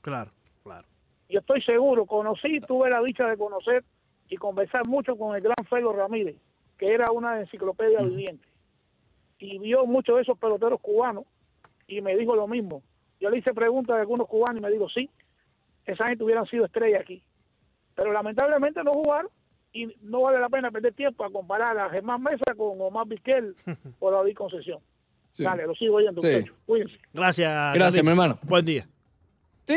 [0.00, 0.30] claro,
[0.62, 0.86] claro.
[1.28, 3.84] Yo estoy seguro, conocí, tuve la dicha de conocer
[4.28, 6.36] y conversar mucho con el gran Felo Ramírez,
[6.78, 8.10] que era una enciclopedia Ujú.
[8.10, 8.46] viviente.
[9.38, 11.24] Y vio muchos de esos peloteros cubanos
[11.86, 12.82] y me dijo lo mismo.
[13.20, 15.10] Yo le hice preguntas a algunos cubanos y me dijo, sí,
[15.86, 17.22] esa gente hubieran sido estrellas aquí.
[17.94, 19.30] Pero lamentablemente no jugaron
[19.74, 23.54] y no vale la pena perder tiempo a comparar a Germán Mesa con Omar Vizquel
[24.00, 24.78] o David Concesión.
[25.32, 25.42] Sí.
[25.42, 26.44] Dale, lo sigo oyendo, Sí.
[26.64, 26.94] Cuídense.
[27.12, 27.74] Gracias.
[27.74, 28.38] Gracias, mi hermano.
[28.44, 28.88] Buen día.
[29.66, 29.74] Sí,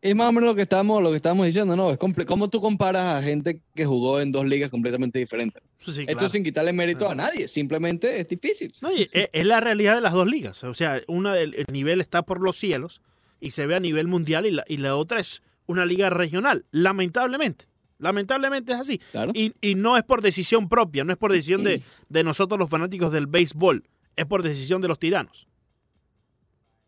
[0.00, 1.90] es más o menos lo que estamos, lo que estamos diciendo, ¿no?
[1.92, 5.62] Es comple- ¿Cómo tú comparas a gente que jugó en dos ligas completamente diferentes?
[5.86, 8.74] Sí, Esto sin quitarle mérito a nadie, simplemente es difícil.
[8.80, 10.64] No, y es, es la realidad de las dos ligas.
[10.64, 13.02] O sea, una del el nivel está por los cielos
[13.38, 16.64] y se ve a nivel mundial y la, y la otra es una liga regional.
[16.72, 17.66] Lamentablemente.
[17.98, 18.98] Lamentablemente es así.
[19.12, 19.32] Claro.
[19.34, 22.68] Y, y no es por decisión propia, no es por decisión de, de nosotros los
[22.68, 23.84] fanáticos del béisbol,
[24.16, 25.46] es por decisión de los tiranos.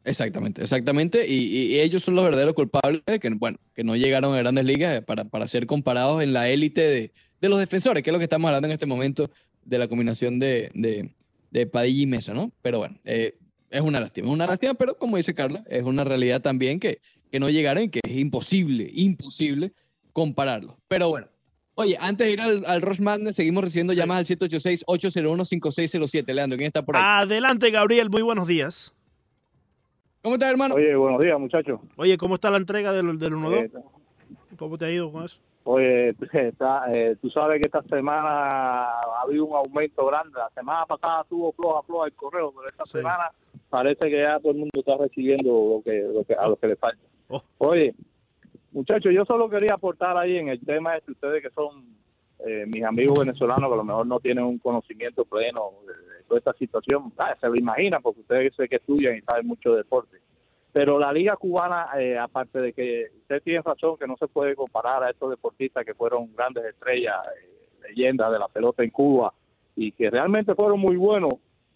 [0.04, 1.26] Exactamente, exactamente.
[1.28, 5.04] Y, y ellos son los verdaderos culpables que, bueno, que no llegaron a grandes ligas
[5.04, 8.24] para, para ser comparados en la élite de, de los defensores, que es lo que
[8.24, 9.30] estamos hablando en este momento
[9.64, 11.12] de la combinación de, de,
[11.50, 12.52] de Padilla y Mesa, ¿no?
[12.62, 13.36] Pero bueno, eh,
[13.68, 17.00] es una lástima, es una lástima, pero como dice Carla, es una realidad también que,
[17.30, 19.72] que no llegaron y que es imposible, imposible
[20.18, 20.74] compararlos.
[20.88, 21.26] Pero bueno.
[21.74, 26.32] Oye, antes de ir al, al Ross Madness, seguimos recibiendo llamadas al 786-801-5607.
[26.34, 27.02] Leandro, ¿quién está por ahí?
[27.04, 28.92] Adelante, Gabriel, muy buenos días.
[30.22, 30.74] ¿Cómo estás, hermano?
[30.74, 31.78] Oye, buenos días, muchachos.
[31.96, 33.54] Oye, ¿cómo está la entrega del, del 1-2?
[33.54, 33.70] Eh,
[34.58, 35.38] ¿Cómo te ha ido con eso?
[35.62, 38.28] Oye, está, eh, tú sabes que esta semana
[38.98, 40.32] ha habido un aumento grande.
[40.36, 42.92] La semana pasada tuvo floja, floja el correo, pero esta Sí.
[42.98, 43.30] semana
[43.70, 46.66] parece que ya todo el mundo está recibiendo lo que, lo que, a lo que
[46.66, 46.98] le falta.
[47.28, 47.42] Oh.
[47.58, 47.94] Oye,
[48.72, 51.84] muchachos, yo solo quería aportar ahí en el tema de ustedes que son
[52.46, 56.38] eh, mis amigos venezolanos que a lo mejor no tienen un conocimiento pleno de, toda
[56.38, 57.12] esta situación.
[57.16, 60.18] Ah, se lo imaginan porque ustedes sé que estudian y saben mucho de deporte.
[60.72, 64.54] Pero la liga cubana, eh, aparte de que usted tiene razón que no se puede
[64.54, 69.32] comparar a estos deportistas que fueron grandes estrellas, eh, leyendas de la pelota en Cuba
[69.74, 71.32] y que realmente fueron muy buenos,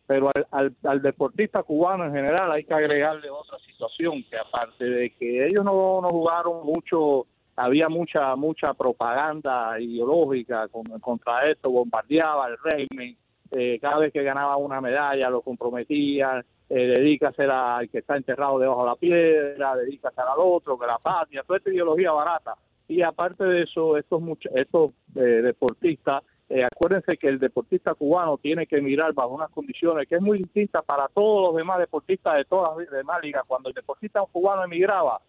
[0.07, 3.52] pero al, al, al deportista cubano en general hay que agregarle otra
[3.83, 10.69] situación, que aparte de que ellos no, no jugaron mucho, había mucha mucha propaganda ideológica
[10.69, 13.17] con- contra esto, bombardeaba el régimen,
[13.51, 18.59] eh, cada vez que ganaba una medalla lo comprometían, eh, dedícase al que está enterrado
[18.59, 22.55] debajo de la piedra, dedícase al otro, que la patria, toda esta ideología barata.
[22.89, 24.23] Y aparte de eso, estos
[24.55, 26.23] estos eh, deportistas,
[26.55, 30.39] eh, acuérdense que el deportista cubano tiene que mirar bajo unas condiciones que es muy
[30.39, 33.43] distinta para todos los demás deportistas de todas las demás ligas.
[33.47, 35.21] Cuando el deportista cubano emigraba,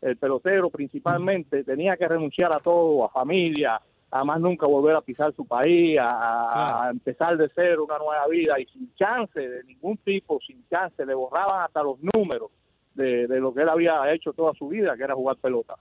[0.00, 5.00] el pelotero principalmente tenía que renunciar a todo, a familia, a más nunca volver a
[5.00, 6.78] pisar su país, a, a- Claro.
[6.82, 11.06] a empezar de cero una nueva vida y sin chance de ningún tipo, sin chance,
[11.06, 12.50] le borraban hasta los números
[12.94, 15.76] de, de lo que él había hecho toda su vida, que era jugar pelota.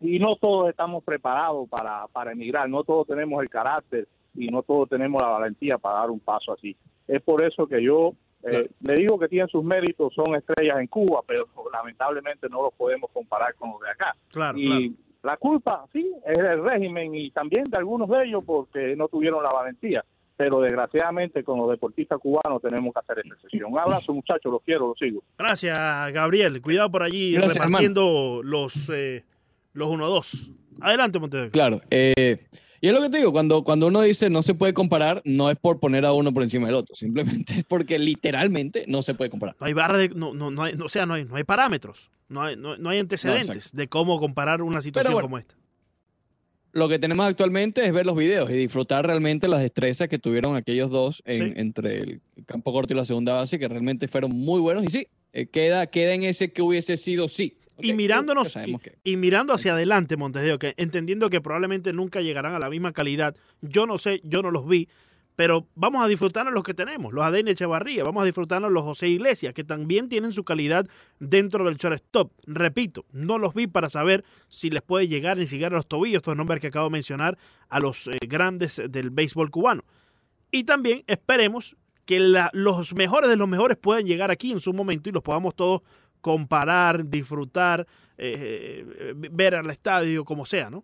[0.00, 4.62] Y no todos estamos preparados para, para emigrar, no todos tenemos el carácter y no
[4.62, 6.76] todos tenemos la valentía para dar un paso así.
[7.06, 8.66] Es por eso que yo eh, Claro.
[8.80, 13.10] le digo que tienen sus méritos, son estrellas en Cuba, pero lamentablemente no los podemos
[13.12, 14.16] comparar con los de acá.
[14.30, 14.94] Claro, y claro.
[15.24, 19.42] la culpa, sí, es del régimen y también de algunos de ellos porque no tuvieron
[19.42, 20.04] la valentía.
[20.38, 23.72] Pero desgraciadamente con los deportistas cubanos tenemos que hacer esa excepción.
[23.74, 25.22] Un abrazo, muchachos, los quiero, los sigo.
[25.36, 25.76] Gracias,
[26.14, 26.62] Gabriel.
[26.62, 29.22] Cuidado por allí Gracias, repartiendo los, eh,
[29.72, 30.50] los 1-2.
[30.80, 31.50] Adelante, Montevideo.
[31.50, 31.80] Claro.
[31.90, 32.46] eh,
[32.82, 35.50] y es lo que te digo, cuando, cuando uno dice no se puede comparar, no
[35.50, 39.12] es por poner a uno por encima del otro, simplemente es porque literalmente no se
[39.14, 39.54] puede comparar.
[39.60, 40.08] No hay barra de.
[40.08, 42.10] No, no, no hay, o sea, no hay, no hay parámetros.
[42.30, 45.56] No hay, no, no hay antecedentes de cómo comparar una situación bueno, como esta.
[46.72, 50.54] Lo que tenemos actualmente es ver los videos y disfrutar realmente las destrezas que tuvieron
[50.54, 51.54] aquellos dos en- Sí.
[51.56, 54.84] entre el campo corto y la segunda base, que realmente fueron muy buenos.
[54.84, 57.56] Y sí, eh, queda, queda en ese que hubiese sido sí.
[57.82, 62.54] Y mirándonos y, que- y mirando hacia adelante, Montesdeo, que entendiendo que probablemente nunca llegarán
[62.54, 63.34] a la misma calidad.
[63.62, 64.86] Yo no sé, yo no los vi,
[65.34, 69.08] pero vamos a disfrutarnos los que tenemos, los ADN Echevarría, vamos a disfrutarnos los José
[69.08, 70.86] Iglesias, que también tienen su calidad
[71.20, 72.30] dentro del shortstop.
[72.46, 76.18] Repito, no los vi para saber si les puede llegar ni siquiera a los tobillos,
[76.18, 77.38] estos nombres que acabo de mencionar,
[77.70, 79.84] a los eh, grandes del béisbol cubano.
[80.50, 81.76] Y también esperemos
[82.10, 85.22] que la- los mejores de los mejores puedan llegar aquí en su momento y los
[85.22, 85.82] podamos todos
[86.20, 87.86] comparar, disfrutar,
[88.18, 90.82] eh, eh, ver al estadio, como sea, ¿no?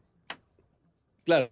[1.25, 1.51] Claro.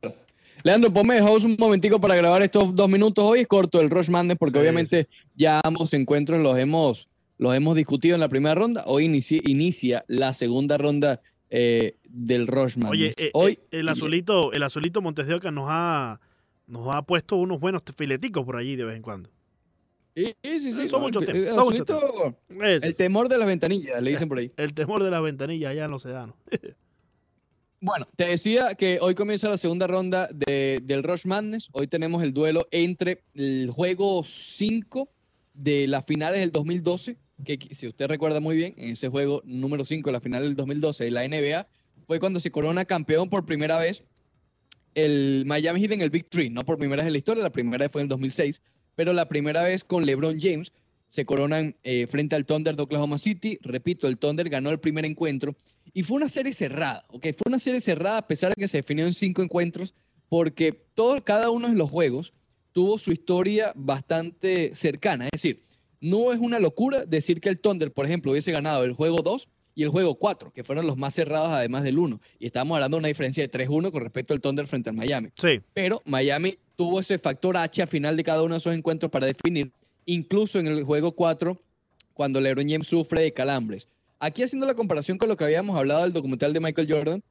[0.63, 3.25] Leandro, ponme house un momentico para grabar estos dos minutos.
[3.25, 7.09] Hoy es corto el Rush Madness porque Sí, obviamente ya ambos encuentros los hemos,
[7.39, 8.85] los hemos discutido en la primera ronda.
[8.87, 12.91] Hoy inicia, inicia la segunda ronda eh, del Rush Madness.
[12.91, 16.21] Oye, eh, Hoy, eh, el azulito, el azulito Montes de Oca nos ha,
[16.69, 19.31] nos ha puesto unos buenos fileticos por allí de vez en cuando.
[20.17, 20.73] Sí, sí, sí.
[20.89, 24.29] Son no, muchos el- temas, son muchos Eso, El temor de las ventanillas, le dicen
[24.29, 24.51] por ahí.
[24.57, 26.37] el temor de la ventanilla allá en los sedanos.
[27.81, 31.69] Bueno, te decía que hoy comienza la segunda ronda de- del Rush Madness.
[31.73, 35.07] Hoy tenemos el duelo entre el juego 5
[35.53, 39.85] de las finales del 2012, que si usted recuerda muy bien, en ese juego número
[39.85, 41.67] 5 de la final del 2012 de la NBA,
[42.07, 44.03] fue cuando se corona campeón por primera vez
[44.95, 47.51] el Miami Heat en el Big Three, no por primera vez en la historia, la
[47.53, 48.63] primera vez fue en el 2006,
[48.97, 50.73] pero la primera vez con LeBron James
[51.11, 53.59] se coronan eh, frente al Thunder de Oklahoma City.
[53.63, 55.55] Repito, el Thunder ganó el primer encuentro
[55.93, 57.27] y fue una serie cerrada, ¿ok?
[57.37, 59.95] Fue una serie cerrada a pesar de que se definió en cinco encuentros,
[60.29, 62.33] porque todo, cada uno de los juegos
[62.73, 65.27] tuvo su historia bastante cercana.
[65.27, 65.63] Es decir,
[66.01, 69.49] no es una locura decir que el Thunder, por ejemplo, hubiese ganado el juego 2
[69.75, 72.21] y el juego 4, que fueron los más cerrados además del 1.
[72.39, 75.31] Y estamos hablando de una diferencia de 3-1 con respecto al Thunder frente al Miami
[75.37, 79.11] Sí, pero Miami tuvo ese factor H al final de cada uno de esos encuentros
[79.11, 79.73] para definir,
[80.07, 81.59] incluso en el juego 4,
[82.13, 83.89] cuando LeBron James sufre de calambres.
[84.21, 87.23] Aquí haciendo la comparación con lo que habíamos hablado del documental de Michael Jordan,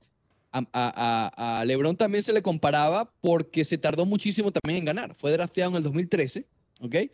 [0.52, 5.16] a, a- a- LeBron también se le comparaba porque se tardó muchísimo también en ganar.
[5.16, 6.46] Fue drafteado en el 2013,
[6.82, 6.96] ¿ok?
[6.96, 7.10] Eh,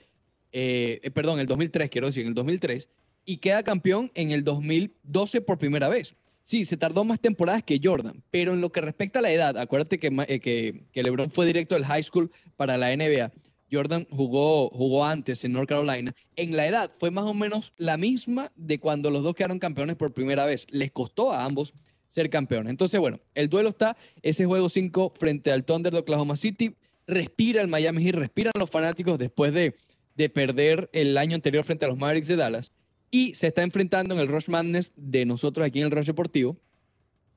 [0.51, 2.89] eh, perdón, el 2003, quiero decir, en el 2003,
[3.25, 6.15] y queda campeón en el 2012 por primera vez.
[6.45, 9.57] Sí, se tardó más temporadas que Jordan, pero en lo que respecta a la edad,
[9.57, 13.31] acuérdate que, eh, que LeBron fue directo del high school para la NBA.
[13.71, 16.13] Jordan jugó, jugó antes en North Carolina.
[16.35, 19.95] En la edad fue más o menos la misma de cuando los dos quedaron campeones
[19.95, 20.65] por primera vez.
[20.69, 21.73] Les costó a ambos
[22.09, 22.71] ser campeones.
[22.71, 26.75] Entonces, bueno, el duelo está, ese juego 5 frente al Thunder de Oklahoma City.
[27.05, 29.75] Respira el Miami Heat, respiran los fanáticos después de,
[30.15, 32.71] de perder el año anterior frente a los Mavericks de Dallas.
[33.11, 36.57] Y se está enfrentando en el Rush Madness de nosotros aquí en el Rush Deportivo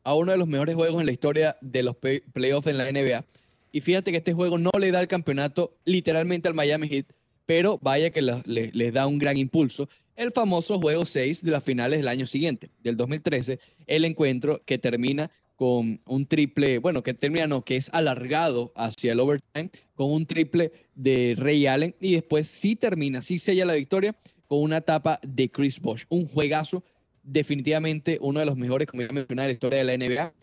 [0.05, 2.91] a uno de los mejores juegos en la historia de los play- playoffs en la
[2.91, 3.25] NBA.
[3.71, 7.07] Y fíjate que este juego no le da el campeonato literalmente al Miami Heat,
[7.47, 9.89] pero vaya que la- le- les da un gran impulso.
[10.17, 14.77] El famoso juego 6 de las finales del año siguiente, del 2013, el encuentro que
[14.79, 20.11] termina con un triple, bueno, que termina, no, que es alargado hacia el overtime, con
[20.13, 24.15] un triple de Ray Allen y después sí termina, sí sella la victoria
[24.53, 26.05] con una tapa de Chris Bosh.
[26.11, 26.85] Un juegazo,
[27.23, 30.35] definitivamente uno de los mejores, como ya mencioné, de la historia de la NBA.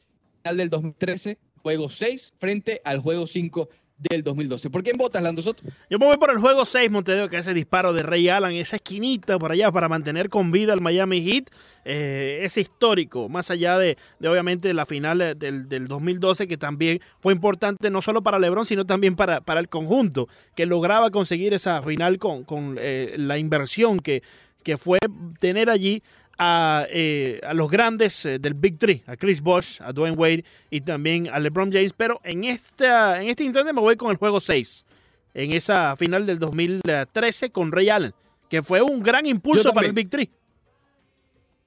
[0.41, 4.69] Final del 2013, juego 6 frente al juego 5 del 2012.
[4.69, 5.63] ¿Por quién votas, Lando Soto?
[5.89, 8.53] Yo me voy por el juego 6, Montedeo, que es ese disparo de Ray Allen,
[8.53, 11.49] esa esquinita por allá para mantener con vida al Miami Heat.
[11.85, 16.99] Eh, es histórico, más allá de, de, obviamente la final del, del 2012, que también
[17.19, 21.53] fue importante no solo para LeBron, sino también para, para el conjunto, que lograba conseguir
[21.53, 24.23] esa final con, con eh, la inversión que,
[24.63, 24.99] que fue
[25.39, 26.03] tener allí
[26.39, 30.45] a, eh, a los grandes eh, del Big Three, a Chris Bosh, a Dwayne Wade
[30.71, 31.93] y también a LeBron James.
[31.95, 34.85] Pero en, esta, en este instante me voy con el juego 6,
[35.33, 38.13] en esa final del 2013 con Ray Allen,
[38.49, 40.29] que fue un gran impulso para el Big Three.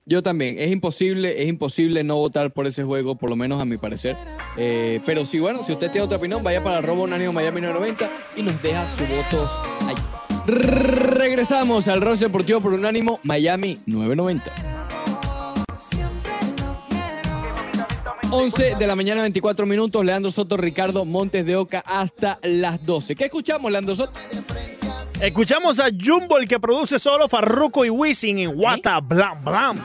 [0.05, 0.59] Yo también.
[0.59, 4.17] Es imposible, es imposible no votar por ese juego, por lo menos a mi parecer.
[4.57, 8.11] Eh, pero sí, bueno, si usted tiene otra opinión, vaya para Robo Unánimo Miami 990
[8.37, 9.72] y nos deja su voto.
[10.47, 14.51] Regresamos al Ross Deportivo por Unánimo, Miami 990.
[18.31, 20.05] 11 de la mañana, 24 minutos.
[20.05, 23.15] Leandro Soto, Ricardo Montes de Oca hasta las 12.
[23.15, 24.19] ¿Qué escuchamos, Leandro Soto?
[25.21, 29.81] Escuchamos a Jumbo, el que produce solo Farruko y Wisin en Wata Blam Blam.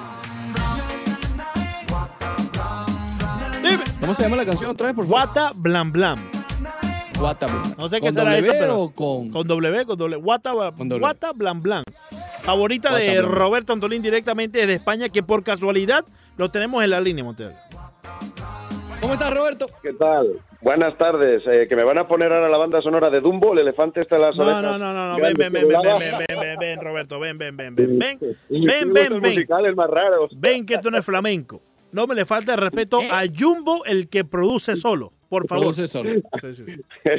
[3.62, 3.84] Dime.
[4.00, 5.28] ¿Cómo se llama la canción otra vez, por favor?
[5.28, 6.37] Wata Blam Blam.
[7.20, 7.62] Guata, bro.
[7.78, 9.30] No sé qué ¿Con será W eso, pero con...
[9.32, 10.18] con W, con W.
[10.18, 11.14] Wata, Con W.
[11.56, 11.84] Blam.
[12.44, 13.22] Favorita de.
[13.22, 16.06] Roberto Antolín directamente desde España, que por casualidad
[16.38, 17.54] lo tenemos en la línea, Montero.
[19.02, 19.68] ¿Cómo estás, Roberto?
[19.82, 20.40] ¿Qué tal?
[20.62, 21.44] Buenas tardes.
[21.46, 24.16] Eh, que me van a poner ahora la banda sonora de Dumbo, el elefante está
[24.16, 24.64] en las No, orejas.
[24.64, 25.16] no, no, no, no.
[25.18, 28.20] Ven, ven, ven, ven, ven, ven, ven, ven, ven, Roberto, ven, ven, ven, ven, ven,
[28.20, 29.22] ven, ven, ven.
[29.22, 30.32] musicales más raros.
[30.36, 31.62] Ven que esto no es flamenco.
[31.92, 35.14] No me le falta el respeto a Jumbo, el que produce solo.
[35.30, 35.76] Por favor.
[35.76, 35.84] Sí,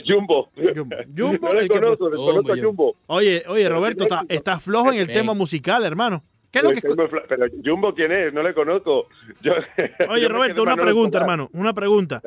[0.07, 0.51] Jumbo.
[0.75, 0.97] Jumbo.
[1.17, 2.97] Jumbo, no el que conozco, desconozco Jumbo, a Jumbo.
[3.09, 6.23] Oye, oye, Roberto, está- estás flojo en el tema musical, hermano.
[6.51, 8.33] ¿Qué es lo que muy fla- Pero Jumbo, ¿quién es?
[8.33, 9.07] No le conozco.
[9.43, 9.53] Yo-
[10.11, 12.23] Oye, Roberto, una pregunta, hermano, una pregunta.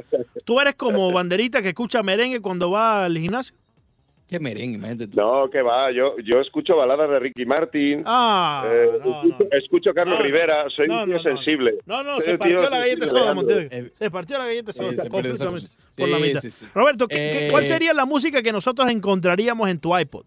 [0.46, 3.56] ¿Tú eres como banderita que escucha merengue cuando va al gimnasio?
[4.32, 5.18] Qué merengue, imagínate tú.
[5.20, 5.92] No, que va.
[5.92, 8.02] Yo, yo escucho baladas de Ricky Martin.
[8.06, 9.58] Ah, eh, no, escucho, no.
[9.58, 10.24] escucho a Carlos No.
[10.24, 10.66] Rivera.
[10.74, 11.76] Soy No, un tío sensible.
[11.86, 13.36] No, no, Soy se tío partió la galleta soda.
[13.70, 15.68] Eh, Se partió la galleta soda, se completamente.
[15.98, 16.40] Por la mitad.
[16.42, 16.66] sí, sí.
[16.74, 20.24] Roberto, ¿qué- qué- ¿cuál Eh, sería la música que nosotros encontraríamos en tu iPod?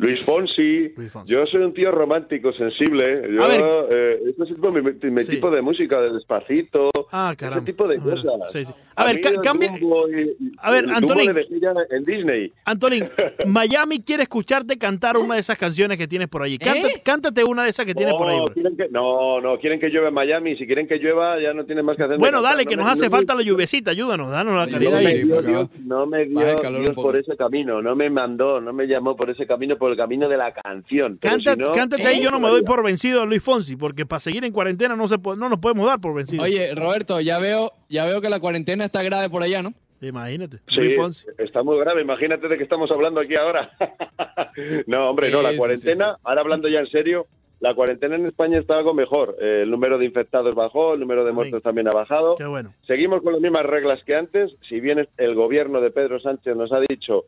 [0.00, 0.92] Luis Fonsi.
[0.96, 1.32] Luis Fonsi.
[1.32, 3.22] Yo soy un tío romántico, sensible.
[3.32, 3.60] Yo, A ver.
[3.90, 5.30] eh, este es tipo, mi, mi Sí.
[5.32, 6.90] tipo de música, de despacito.
[7.12, 7.58] Ah, caramba.
[7.62, 8.52] Ese tipo de A ver, cosas.
[8.52, 8.72] sí, sí.
[8.96, 12.52] A ver, mí ca- el cambia- y- A ver, ya en Disney.
[12.64, 13.08] Antolín,
[13.46, 16.58] Miami quiere escucharte cantar una de esas canciones que tienes por allí.
[16.58, 17.02] Cántate, ¿Eh?
[17.04, 18.36] cántate una de esas que tienes por ahí.
[18.38, 18.54] No, bro.
[18.54, 20.56] quieren que, no, no, quieren que llueva en Miami.
[20.56, 22.18] Si quieren que llueva, ya no tienen más que hacer.
[22.18, 22.52] Bueno, Cantar.
[22.52, 23.90] dale, que nos hace falta la lluviecita.
[23.90, 27.82] Ayúdanos, danos la Sí, caridad No me dio, Dios, no me Dios por ese camino,
[27.82, 31.18] no me mandó, no me llamó por ese camino, por el camino de la canción.
[31.18, 32.22] Canta- si no, cántate ahí, ¿Eh?
[32.24, 35.08] yo no me doy por vencido a Luis Fonsi, porque para seguir en cuarentena no
[35.08, 36.42] se no nos podemos dar por vencido.
[36.42, 39.72] Oye, Roberto, ya veo, ya veo que la cuarentena está grave por allá, ¿no?
[40.02, 41.26] Imagínate, Sí, Luis Fonsi.
[41.36, 42.00] está muy grave.
[42.00, 43.70] Imagínate de qué estamos hablando aquí ahora.
[44.86, 47.26] no, hombre, no, la sí, cuarentena, sí, ahora hablando ya en serio,
[47.60, 49.36] la cuarentena en España está algo mejor.
[49.40, 51.62] Eh, el número de infectados bajó, el número de muertos Amén.
[51.62, 52.34] también ha bajado.
[52.36, 52.70] Qué bueno.
[52.86, 54.50] Seguimos con las mismas reglas que antes.
[54.68, 57.24] Si bien el gobierno de Pedro Sánchez nos ha dicho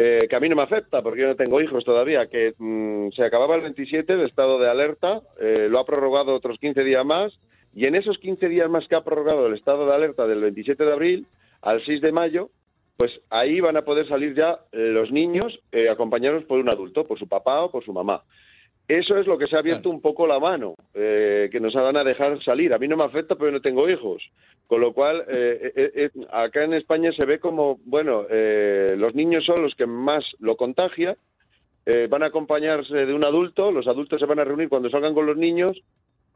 [0.00, 3.08] eh, que a mí no me afecta, porque yo no tengo hijos todavía, que mm,
[3.16, 7.04] se acababa el 27 de estado de alerta, eh, lo ha prorrogado otros 15 días
[7.04, 7.40] más,
[7.74, 10.84] y en esos 15 días más que ha prorrogado el estado de alerta del 27
[10.84, 11.26] de abril
[11.62, 12.50] al 6 de mayo,
[12.96, 17.18] pues ahí van a poder salir ya los niños eh, acompañados por un adulto, por
[17.18, 18.22] su papá o por su mamá.
[18.88, 21.98] Eso es lo que se ha abierto un poco la mano, eh, que nos van
[21.98, 22.72] a dejar salir.
[22.72, 24.22] A mí no me afecta porque no tengo hijos.
[24.66, 29.14] Con lo cual, eh, eh, eh, acá en España se ve como, bueno, eh, los
[29.14, 31.16] niños son los que más lo contagian,
[31.84, 35.14] eh, van a acompañarse de un adulto, los adultos se van a reunir cuando salgan
[35.14, 35.72] con los niños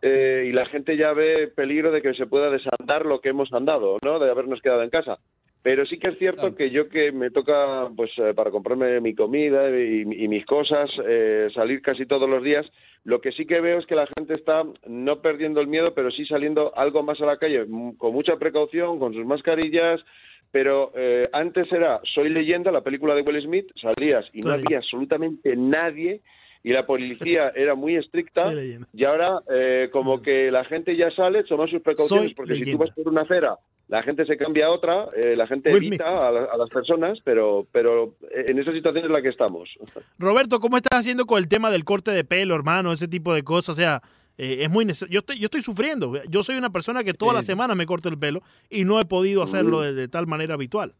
[0.00, 3.52] eh, y la gente ya ve peligro de que se pueda desandar lo que hemos
[3.52, 4.18] andado, ¿no?
[4.18, 5.18] De habernos quedado en casa.
[5.62, 6.56] Pero sí que es cierto Claro.
[6.56, 10.90] que yo que me toca, pues, eh, para comprarme mi comida y, y mis cosas,
[11.06, 12.66] eh, salir casi todos los días,
[13.04, 16.10] lo que sí que veo es que la gente está no perdiendo el miedo, pero
[16.10, 20.00] sí saliendo algo más a la calle, m- con mucha precaución, con sus mascarillas,
[20.50, 24.78] pero eh, antes era Soy leyenda, la película de Will Smith, salías y no había
[24.78, 26.20] absolutamente nadie
[26.64, 28.52] y la policía era muy estricta
[28.92, 32.64] y ahora eh, como que la gente ya sale, toma sus precauciones, Soy porque si
[32.70, 33.56] tú vas por una acera,
[33.92, 37.18] la gente se cambia a otra, eh, la gente evita a, la- a las personas,
[37.24, 39.68] pero, pero eh, en esa situación es la que estamos.
[40.18, 42.90] Roberto, ¿cómo estás haciendo con el tema del corte de pelo, hermano?
[42.92, 43.74] Ese tipo de cosas.
[43.76, 44.00] O sea,
[44.38, 45.12] eh, es muy necesario.
[45.12, 46.14] Yo estoy, yo estoy sufriendo.
[46.30, 48.98] Yo soy una persona que toda Sí, la semana me corto el pelo y no
[48.98, 50.94] he podido hacerlo de, de tal manera habitual.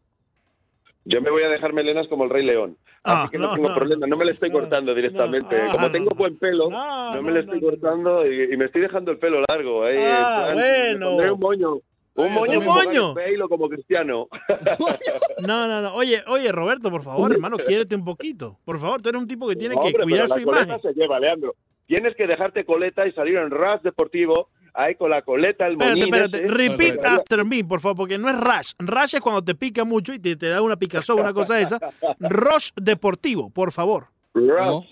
[1.05, 2.77] Yo me voy a dejar melenas como el Rey León.
[3.03, 5.55] Ah, Así que no, no, tengo no, problema, no me le estoy no, cortando directamente.
[5.61, 9.11] ah, como tengo buen pelo, No, me le estoy cortando y, y me estoy dejando
[9.11, 9.83] el pelo largo.
[9.83, 11.15] ahí, Ah, bueno.
[11.33, 11.79] un moño.
[12.15, 13.15] Un moño, ¿Un como moño?
[13.49, 14.27] Como cristiano.
[15.47, 15.93] No, no, no.
[15.95, 18.57] Oye, oye, Roberto, por favor, hermano, quiérete un poquito.
[18.65, 20.45] Por favor, tú eres un tipo que tiene No, que hombre, cuidar pero su la
[20.45, 20.81] coleta imagen.
[20.93, 21.55] se lleva, Leandro.
[21.87, 25.99] Tienes que dejarte coleta y salir en Ras Deportivo, ahí con la coleta, el Espérate,
[25.99, 26.37] espérate.
[26.45, 26.47] ese.
[26.47, 28.71] Repeat after me, por favor, porque no es rash.
[28.79, 31.79] Rash es cuando te pica mucho y te, te da una picazón, una cosa esa.
[32.19, 34.07] Rush deportivo, por favor.
[34.33, 34.85] Los,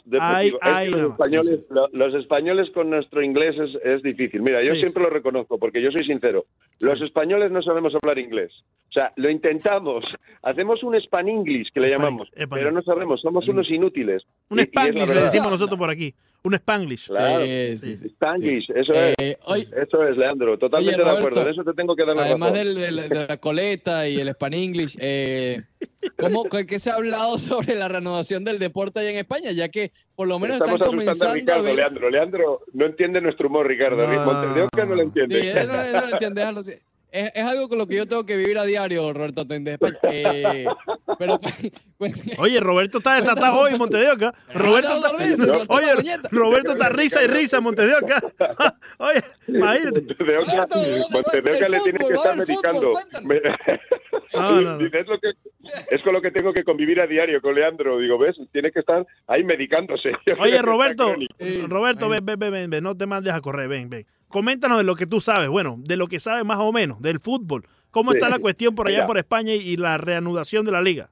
[1.11, 4.41] españoles, lo- los españoles con nuestro inglés es, es difícil.
[4.41, 4.81] Mira, yo Sí.
[4.81, 6.45] siempre lo reconozco porque yo soy sincero.
[6.79, 8.51] Los españoles no sabemos hablar inglés.
[8.89, 10.03] O sea, lo intentamos,
[10.43, 14.23] hacemos un span English que le Span- llamamos, Span- pero no sabemos, somos unos inútiles.
[14.49, 16.13] Un la Spanglish le decimos nosotros por aquí.
[16.43, 17.07] Un Spanglish.
[17.07, 17.43] Claro.
[17.45, 18.07] Eh, sí, sí.
[18.07, 19.37] Spanglish, eso Eh, es.
[19.45, 21.29] oye, Eso es, Leandro, totalmente Oye, de acuerdo.
[21.29, 24.17] Roberto, En eso te tengo que dar la Además del- del- de la coleta y
[24.19, 25.57] el Span English, eh,
[26.17, 29.51] ¿cómo, qué, qué se ha hablado sobre la renovación del deporte allá en España?
[29.51, 31.75] Ya que por lo menos Estamos están a comenzando a Ricardo, ver...
[31.75, 32.09] Leandro.
[32.09, 33.97] Leandro no entiende nuestro humor, Ricardo.
[34.07, 35.11] No, no, Oca no lo no.
[35.13, 35.47] Sí, entiende.
[35.47, 36.81] eso, eso lo entiende.
[37.11, 39.45] Es, es algo con lo que yo tengo que vivir a diario, Roberto.
[40.13, 40.65] Eh,
[41.19, 41.39] pero,
[41.97, 44.33] pues, Oye, Roberto está desatado hoy en Montedeoca.
[44.53, 45.65] Roberto está...
[45.73, 45.87] Oye,
[46.31, 48.21] Roberto está risa y risa en Montedeoca.
[48.97, 49.99] Oye, imagínate.
[49.99, 52.93] El le tiene que estar medicando.
[54.33, 54.85] No, no, no.
[54.85, 55.31] Es, lo que,
[55.89, 57.97] es con lo que tengo que convivir a diario con Leandro.
[57.99, 58.37] Digo, ¿ves?
[58.51, 60.11] Tiene que estar ahí medicándose.
[60.39, 61.13] Oye, Roberto,
[61.67, 64.05] Roberto, ven, ven, ven, ven, no te mandes a correr, ven, ven.
[64.31, 67.19] Coméntanos de lo que tú sabes, bueno, de lo que sabes más o menos, del
[67.19, 67.63] fútbol.
[67.91, 68.17] ¿Cómo Sí.
[68.17, 69.07] está la cuestión por allá Mira.
[69.07, 71.09] por España y, y la reanudación de la liga?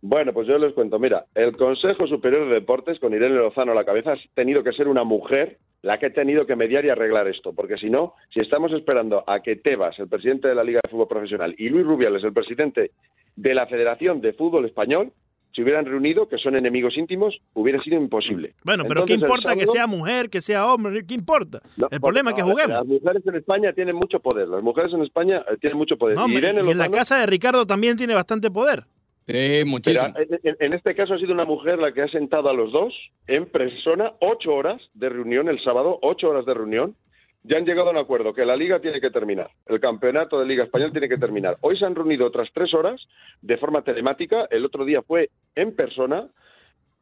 [0.00, 0.98] Bueno, pues yo les cuento.
[1.00, 4.72] Mira, el Consejo Superior de Deportes, con Irene Lozano a la cabeza, ha tenido que
[4.72, 7.52] ser una mujer la que ha tenido que mediar y arreglar esto.
[7.52, 10.90] Porque si no, si estamos esperando a que Tebas, el presidente de la Liga de
[10.90, 12.92] Fútbol Profesional, y Luis Rubiales, el presidente
[13.34, 15.12] de la Federación de Fútbol Español,
[15.58, 18.54] se hubieran reunido, que son enemigos íntimos, hubiera sido imposible.
[18.62, 21.04] Bueno, pero ¿qué Entonces, importa que sábado- sea mujer, que sea hombre?
[21.04, 21.60] ¿Qué importa?
[21.76, 22.76] No, el problema es que no, juguemos.
[22.76, 24.46] Las mujeres en España tienen mucho poder.
[24.48, 26.16] Las mujeres en España eh, tienen mucho poder.
[26.16, 28.84] No, hombre, Irene y en la Lozano- casa de Ricardo también tiene bastante poder.
[29.26, 30.06] Sí, Pero muchísimo.
[30.16, 32.72] en, en- en este caso ha sido una mujer la que ha sentado a los
[32.72, 32.94] dos
[33.26, 36.94] en persona ocho horas de reunión el sábado, ocho horas de reunión.
[37.42, 40.46] Ya han llegado a un acuerdo que la liga tiene que terminar, el campeonato de
[40.46, 41.56] Liga Español tiene que terminar.
[41.60, 43.00] Hoy se han reunido otras tres horas
[43.40, 46.28] de forma telemática, el otro día fue en persona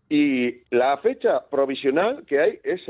[0.08, 2.80] y la fecha provisional que hay es,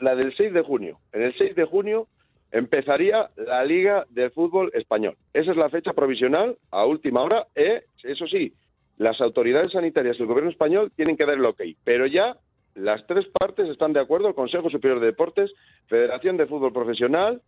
[0.00, 0.98] la del 6 de junio.
[1.12, 2.06] En el 6 de junio
[2.52, 5.16] empezaría la Liga de Fútbol Español.
[5.32, 7.46] Esa es la fecha provisional a última hora.
[7.54, 8.52] E, eso sí,
[8.98, 11.62] las autoridades sanitarias y el gobierno español tienen que dar el ok.
[11.82, 12.36] Pero ya
[12.74, 15.52] las tres partes están de acuerdo, el Consejo Superior de Deportes,
[15.86, 17.42] Federación de Fútbol Profesional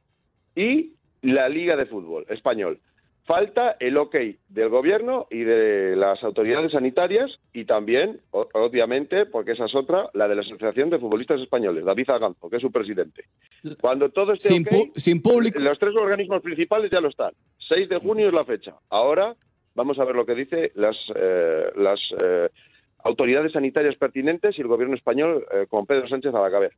[0.54, 2.80] y la Liga de Fútbol Español.
[3.26, 4.16] Falta el ok
[4.50, 10.28] del gobierno y de las autoridades sanitarias y también, obviamente, porque esa es otra, la
[10.28, 13.24] de la Asociación de Futbolistas Españoles, David Aganzo, que es su presidente.
[13.80, 14.48] Cuando todo esté
[14.96, 15.62] sin público.
[15.62, 17.32] los tres organismos principales ya lo están.
[17.66, 18.74] 6 de junio es la fecha.
[18.90, 19.34] Ahora
[19.74, 22.50] vamos a ver lo que dice las, eh, las eh,
[23.04, 26.74] autoridades sanitarias pertinentes y el gobierno español eh, con Pedro Sánchez a la cabeza.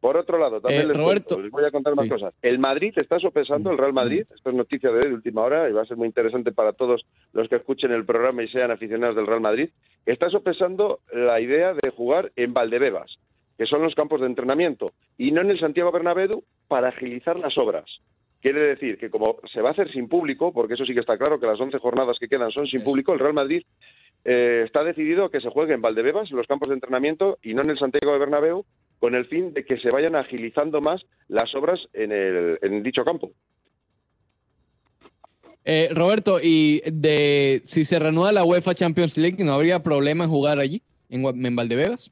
[0.00, 1.28] Por otro lado, también Eh, les, Roberto.
[1.36, 2.10] cuento, les voy a contar más Sí.
[2.10, 2.34] cosas.
[2.42, 5.66] El Madrid está sopesando, el Real Madrid, esto es noticia de hoy, de última hora,
[5.68, 8.70] y va a ser muy interesante para todos los que escuchen el programa y sean
[8.70, 9.70] aficionados del Real Madrid,
[10.04, 13.16] está sopesando la idea de jugar en Valdebebas,
[13.56, 17.56] que son los campos de entrenamiento, y no en el Santiago Bernabéu para agilizar las
[17.56, 17.86] obras.
[18.42, 21.16] Quiere decir que como se va a hacer sin público, porque eso sí que está
[21.16, 23.62] claro que las 11 jornadas que quedan son sin público, el Real Madrid
[24.24, 27.62] eh, está decidido que se juegue en Valdebebas, en los campos de entrenamiento, y no
[27.62, 28.64] en el Santiago de Bernabéu,
[28.98, 33.04] con el fin de que se vayan agilizando más las obras en, el, en dicho
[33.04, 33.32] campo.
[35.64, 40.30] Eh, Roberto, y de si se reanuda la UEFA Champions League, ¿no habría problema en
[40.30, 42.10] jugar allí, en, en Valdebebas?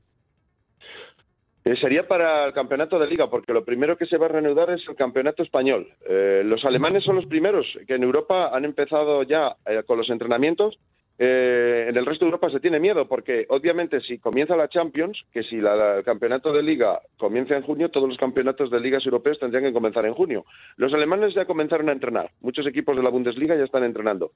[1.65, 4.71] Eh, sería para el campeonato de liga, porque lo primero que se va a reanudar
[4.71, 5.89] es el campeonato español.
[6.09, 10.11] Eh, los alemanes son los primeros que en Europa han empezado ya eh, con los
[10.11, 10.79] entrenamientos.
[11.19, 15.23] Eh, en el resto de Europa se tiene miedo, porque obviamente si comienza la Champions,
[15.33, 18.81] que si la- la- el campeonato de liga comienza en junio, todos los campeonatos de
[18.81, 20.45] ligas europeos tendrían que comenzar en junio.
[20.77, 22.31] Los alemanes ya comenzaron a entrenar.
[22.41, 24.33] Muchos equipos de la Bundesliga ya están entrenando.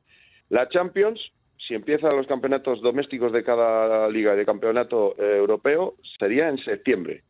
[0.50, 1.20] La Champions,
[1.66, 6.58] si empiezan los campeonatos domésticos de cada liga y de campeonato eh, europeo, sería en
[6.58, 7.22] septiembre.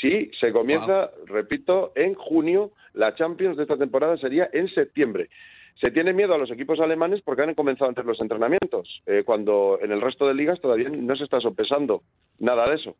[0.00, 5.28] Si se comienza, repito, en junio, la Champions de esta temporada sería en septiembre.
[5.80, 9.78] Se tiene miedo a los equipos alemanes porque han comenzado antes los entrenamientos, eh, cuando
[9.82, 12.02] en el resto de ligas todavía no se está sopesando
[12.38, 12.96] nada de eso.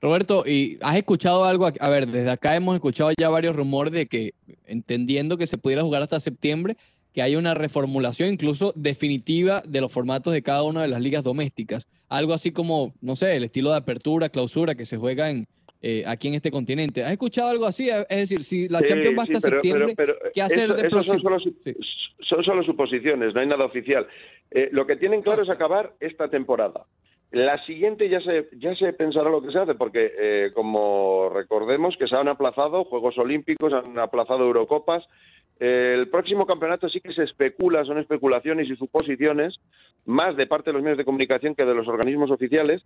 [0.00, 1.68] Roberto, ¿y has escuchado algo?
[1.80, 4.32] A ver, desde acá hemos escuchado ya varios rumores de que,
[4.66, 6.76] entendiendo que se pudiera jugar hasta septiembre,
[7.12, 11.24] que hay una reformulación incluso definitiva de los formatos de cada una de las ligas
[11.24, 11.88] domésticas.
[12.08, 15.48] Algo así como, no sé, el estilo de apertura, clausura que se juega en,
[15.80, 17.04] eh, aquí en este continente.
[17.04, 17.88] ¿Has escuchado algo así?
[17.88, 20.64] Es decir, si la Sí, Champions va sí, hasta pero- septiembre, pero- pero ¿qué hacer
[20.64, 21.22] eso- de eso son próximo?
[21.22, 21.76] solo, su- Sí.
[22.28, 24.06] son solo suposiciones, no hay nada oficial.
[24.50, 26.84] Eh, lo que tienen claro es acabar esta temporada.
[27.30, 31.94] La siguiente ya se, ya se pensará lo que se hace, porque eh, como recordemos
[31.98, 35.04] que se han aplazado Juegos Olímpicos, han aplazado Eurocopas.
[35.60, 39.56] Eh, el próximo campeonato sí que se especula, son especulaciones y suposiciones,
[40.06, 42.82] más de parte de los medios de comunicación que de los organismos oficiales,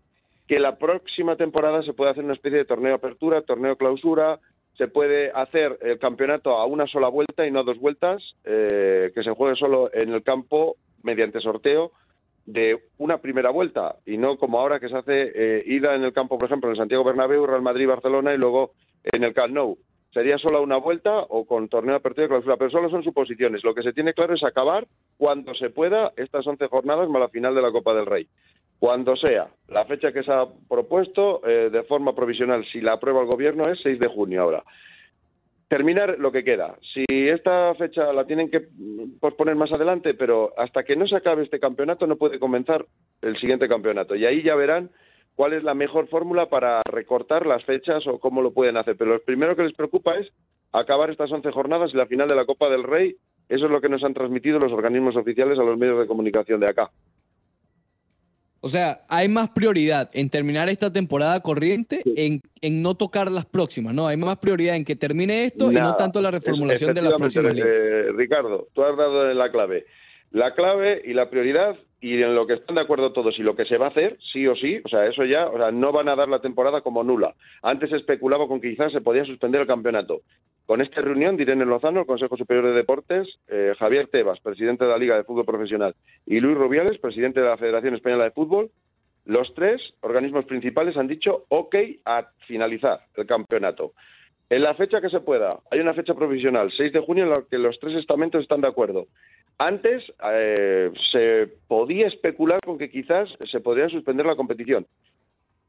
[0.53, 4.39] que la próxima temporada se puede hacer una especie de torneo apertura, torneo clausura,
[4.77, 9.13] se puede hacer el campeonato a una sola vuelta y no a dos vueltas, eh,
[9.15, 11.93] que se juegue solo en el campo mediante sorteo
[12.45, 16.13] de una primera vuelta y no como ahora que se hace eh, ida en el
[16.13, 18.73] campo, por ejemplo, en Santiago Bernabéu, Real Madrid, Barcelona y luego
[19.11, 19.79] en el Camp Nou.
[20.13, 23.65] Sería solo una vuelta o con torneo apertura y clausura, pero solo son suposiciones.
[23.65, 24.87] Lo que se tiene claro es acabar
[25.17, 28.29] cuando se pueda estas 11 jornadas más la final de la Copa del Rey.
[28.83, 29.47] Cuando sea.
[29.69, 33.63] La fecha que se ha propuesto eh, de forma provisional, si la aprueba el gobierno,
[33.71, 34.65] es 6 de junio ahora
[35.69, 36.77] terminar lo que queda.
[36.93, 38.61] Si esta fecha la tienen que
[39.21, 42.85] posponer más adelante, pero hasta que no se acabe este campeonato no puede comenzar
[43.23, 44.15] el siguiente campeonato.
[44.17, 44.91] Y ahí ya verán
[45.37, 48.97] cuál es la mejor fórmula para recortar las fechas o cómo lo pueden hacer.
[48.99, 50.29] Pero lo primero que les preocupa es
[50.73, 53.15] acabar estas 11 jornadas y la final de la Copa del Rey.
[53.49, 56.61] Eso es lo que nos han transmitido los organismos oficiales a los medios de comunicación
[56.61, 56.91] de acá.
[58.65, 63.45] O sea, hay más prioridad en terminar esta temporada corriente en, en no tocar las
[63.45, 64.07] próximas, ¿no?
[64.07, 67.55] Hay más prioridad en que termine esto y no tanto la reformulación de las próximas
[67.57, 69.85] eh, Ricardo, tú has dado en la clave.
[70.33, 73.55] La clave y la prioridad y en lo que están de acuerdo todos y lo
[73.55, 75.93] que se va a hacer, sí o sí, o sea, eso ya, o sea, no
[75.93, 77.35] van a dar la temporada como nula.
[77.63, 80.23] Antes especulaba con que quizás se podía suspender el campeonato.
[80.67, 84.91] Con esta reunión, Irene Lozano, el Consejo Superior de Deportes, eh, Javier Tebas, presidente de
[84.91, 85.95] la Liga de Fútbol Profesional,
[86.27, 88.71] y Luis Rubiales, presidente de la Federación Española de Fútbol,
[89.27, 93.93] los tres organismos principales han dicho ok a finalizar el campeonato.
[94.51, 97.43] En la fecha que se pueda, hay una fecha provisional, 6 de junio, en la
[97.49, 99.07] que los tres estamentos están de acuerdo.
[99.65, 104.87] Antes eh, se podía especular con que quizás se podría suspender la competición.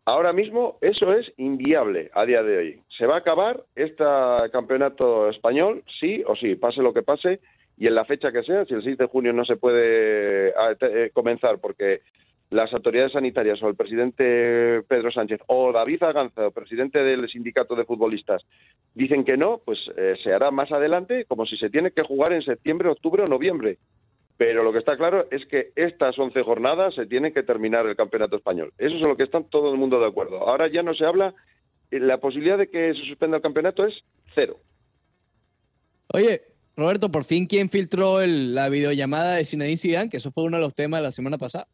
[0.06, 2.80] Ahora mismo eso es inviable a día de hoy.
[2.98, 4.04] Se va a acabar este
[4.52, 7.40] campeonato español, sí o sí, pase lo que pase,
[7.78, 11.06] y en la fecha que sea, si el 6 de junio no se puede te-
[11.06, 12.02] eh, comenzar porque
[12.50, 17.86] las autoridades sanitarias o el presidente Pedro Sánchez o David Aganza, presidente del sindicato de
[17.86, 18.44] futbolistas,
[18.94, 22.32] dicen que no, pues eh, se hará más adelante como si se tiene que jugar
[22.34, 23.78] en septiembre, octubre o noviembre.
[24.38, 27.96] Pero lo que está claro es que estas 11 jornadas se tiene que terminar el
[27.96, 28.74] campeonato español.
[28.78, 30.38] Eso es lo que está todo el mundo de acuerdo.
[30.48, 31.34] Ahora ya no se habla,
[31.92, 33.94] eh, la posibilidad de que se suspenda el campeonato es
[34.36, 34.58] cero.
[36.14, 36.42] Oye,
[36.76, 40.10] Roberto, por fin, ¿quién filtró el- la videollamada de Zinedine Zidane?
[40.10, 41.68] Que eso fue uno de los temas de la semana pasada.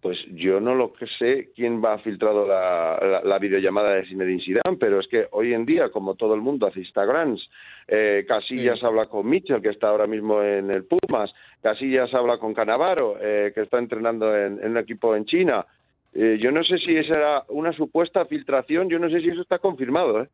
[0.00, 4.06] Pues yo no lo que sé quién va a filtrado la, la, la videollamada de
[4.06, 7.44] Zinedine Zidane, pero es que hoy en día, como todo el mundo hace Instagrams,
[7.88, 8.86] eh, Casillas Sí.
[8.86, 13.50] habla con Mitchell, que está ahora mismo en el Pumas, Casillas habla con Canavaro, eh,
[13.52, 15.66] que está entrenando en, en un equipo en China.
[16.14, 19.42] Eh, yo no sé si esa era una supuesta filtración, yo no sé si eso
[19.42, 20.28] está confirmado, ¿eh?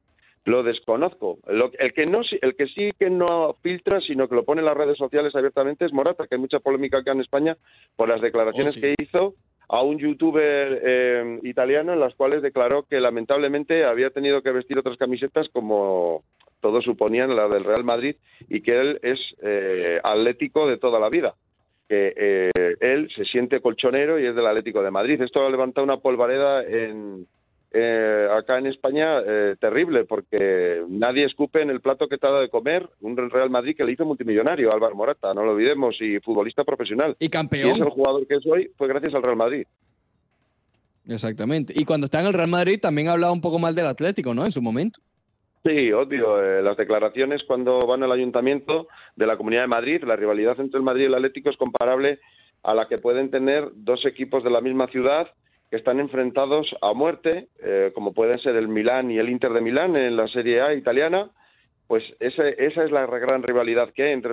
[0.45, 1.39] Lo desconozco.
[1.47, 4.61] Lo- el, que no, sí- el que sí que no filtra, sino que lo pone
[4.61, 7.57] en las redes sociales abiertamente es Morata, que hay mucha polémica acá en España
[7.97, 8.81] por las declaraciones sí.
[8.83, 9.35] que hizo
[9.69, 14.79] a un youtuber eh, italiano en las cuales declaró que lamentablemente había tenido que vestir
[14.79, 16.23] otras camisetas como
[16.61, 18.17] todos suponían la del Real Madrid
[18.49, 21.35] y que él es eh, atlético de toda la vida
[21.89, 25.21] que eh, él se siente colchonero y es del Atlético de Madrid.
[25.21, 27.27] Esto ha levantado una polvareda en,
[27.77, 32.31] eh, acá en España eh, terrible, porque nadie escupe en el plato que te ha
[32.31, 35.97] dado de comer un Real Madrid que le hizo multimillonario, Álvaro Morata, no lo olvidemos,
[36.01, 37.17] y futbolista profesional.
[37.19, 37.73] Y Y campeón.
[37.73, 39.67] es el jugador que es hoy, fue gracias al Real Madrid.
[41.09, 41.75] Exactamente.
[41.77, 44.45] Y cuando está en el Real Madrid también hablaba un poco mal del Atlético, ¿no?
[44.47, 45.01] En su momento.
[45.65, 46.43] Sí, obvio.
[46.43, 50.79] eh, las declaraciones cuando van al ayuntamiento de la Comunidad de Madrid, la rivalidad entre
[50.79, 52.21] el Madrid y el Atlético es comparable
[52.63, 55.27] a la que pueden tener dos equipos de la misma ciudad
[55.71, 59.61] que están enfrentados a muerte, eh, como pueden ser el Milán y el Inter de
[59.61, 61.31] Milán en la Serie A italiana.
[61.87, 64.33] Pues ese- esa es la gran rivalidad que hay entre,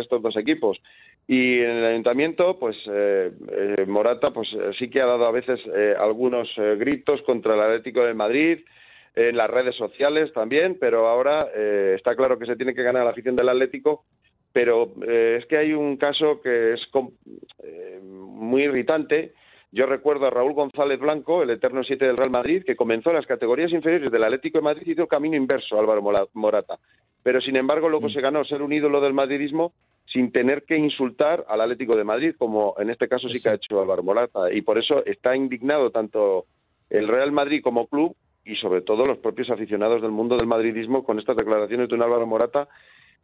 [0.00, 0.78] estos dos equipos.
[1.26, 3.30] Y en el ayuntamiento, pues eh,
[3.78, 6.48] eh, Morata, pues eh, sí que ha dado a veces eh, algunos
[6.78, 8.58] gritos contra el Atlético de Madrid,
[9.14, 11.38] en las redes sociales también, pero ahora
[11.94, 14.04] está claro que se tiene que ganar la afición del Atlético,
[14.54, 16.80] pero es que hay un caso que es
[17.62, 19.32] eh, muy irritante.
[19.74, 23.16] Yo recuerdo a Raúl González Blanco, el eterno 7 del Real Madrid, que comenzó en
[23.16, 26.02] las categorías inferiores del Atlético de Madrid y hizo camino inverso a Álvaro
[26.34, 26.78] Morata.
[27.22, 28.12] Pero sin embargo luego Mm.
[28.12, 29.72] se ganó ser un ídolo del madridismo
[30.12, 33.54] sin tener que insultar al Atlético de Madrid, como en este caso sí que ha
[33.54, 34.52] hecho Álvaro Morata.
[34.52, 36.44] Y por eso está indignado tanto
[36.90, 38.14] el Real Madrid como club
[38.44, 42.02] y sobre todo los propios aficionados del mundo del madridismo con estas declaraciones de un
[42.02, 42.68] Álvaro Morata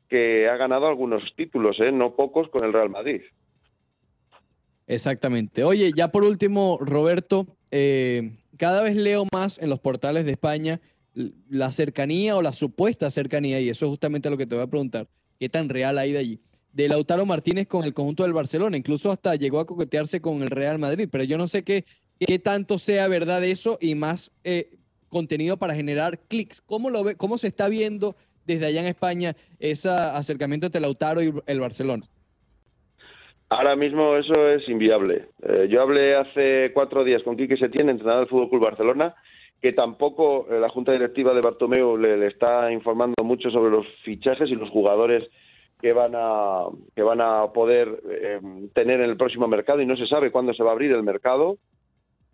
[0.08, 1.92] que ha ganado algunos títulos, ¿eh?
[1.92, 3.20] no pocos, con el Real Madrid.
[4.88, 5.64] Exactamente.
[5.64, 10.80] Oye, ya por último, Roberto, eh, cada vez leo más en los portales de España
[11.48, 14.68] la cercanía o la supuesta cercanía, y eso es justamente lo que te voy a
[14.68, 15.08] preguntar,
[15.38, 16.40] ¿qué tan real hay de allí?
[16.72, 20.48] De Lautaro Martínez con el conjunto del Barcelona, incluso hasta llegó a coquetearse con el
[20.48, 21.84] Real Madrid, pero yo no sé qué,
[22.18, 24.78] qué tanto sea verdad eso y más, eh,
[25.08, 26.60] contenido para generar clics.
[26.60, 28.16] ¿Cómo, lo ve, ¿Cómo se está viendo
[28.46, 32.08] desde allá en España ese acercamiento entre Lautaro y el Barcelona?
[33.50, 35.28] Ahora mismo eso es inviable.
[35.42, 39.14] Eh, yo hablé hace cuatro días con Quique Setién, entrenador del Fútbol Club Barcelona,
[39.62, 44.50] que tampoco eh, la Junta Directiva de Bartomeu le, está informando mucho sobre los fichajes
[44.50, 45.26] y los jugadores
[45.80, 48.40] que van a que van a poder eh,
[48.74, 51.02] tener en el próximo mercado y no se sabe cuándo se va a abrir el
[51.02, 51.56] mercado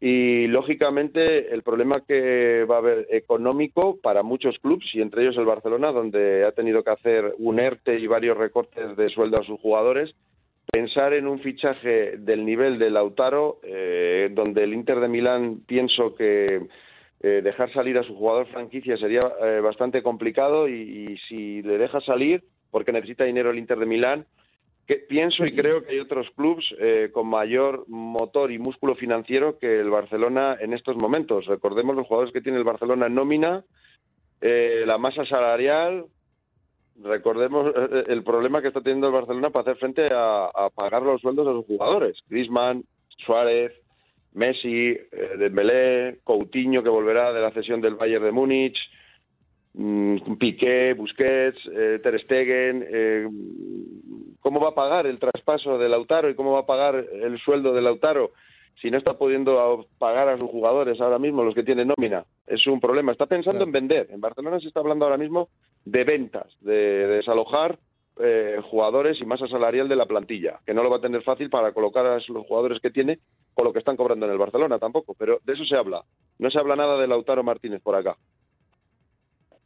[0.00, 5.36] y lógicamente el problema que va a haber económico para muchos clubes y entre ellos
[5.36, 9.44] el Barcelona donde ha tenido que hacer un ERTE y varios recortes de sueldo a
[9.44, 10.14] sus jugadores
[10.74, 16.16] pensar en un fichaje del nivel de Lautaro eh, donde el Inter de Milán pienso
[16.16, 16.66] que
[17.20, 22.00] eh, dejar salir a su jugador franquicia sería eh, bastante complicado y, si le deja
[22.00, 24.26] salir porque necesita dinero el Inter de Milán.
[24.86, 29.58] Que pienso y creo que hay otros clubes eh, con mayor motor y músculo financiero
[29.58, 31.46] que el Barcelona en estos momentos.
[31.46, 33.64] Recordemos los jugadores que tiene el Barcelona en nómina,
[34.40, 36.04] la masa salarial.
[37.02, 41.20] Recordemos eh, el problema que está teniendo el Barcelona para hacer frente a, pagar los
[41.20, 42.16] sueldos a sus jugadores.
[42.28, 42.84] Griezmann,
[43.24, 43.72] Suárez,
[44.32, 48.78] Messi, eh, Dembélé, Coutinho que volverá de la cesión del Bayern de Múnich.
[49.74, 53.28] Mm, Piqué, Busquets, eh, Ter Stegen, eh,
[54.40, 57.72] ¿cómo va a pagar el traspaso de Lautaro y cómo va a pagar el sueldo
[57.74, 58.30] de Lautaro
[58.80, 62.24] si no está pudiendo pagar a sus jugadores ahora mismo, los que tienen nómina?
[62.46, 63.12] Es un problema.
[63.12, 63.66] Está pensando Claro.
[63.66, 64.08] en vender.
[64.10, 65.48] En Barcelona se está hablando ahora mismo
[65.84, 67.78] de ventas, de, de desalojar
[68.20, 71.50] eh, jugadores y masa salarial de la plantilla, que no lo va a tener fácil
[71.50, 73.18] para colocar a los jugadores que tiene
[73.54, 75.14] con lo que están cobrando en el Barcelona tampoco.
[75.18, 76.02] Pero de eso se habla.
[76.38, 78.16] No se habla nada de Lautaro Martínez por acá.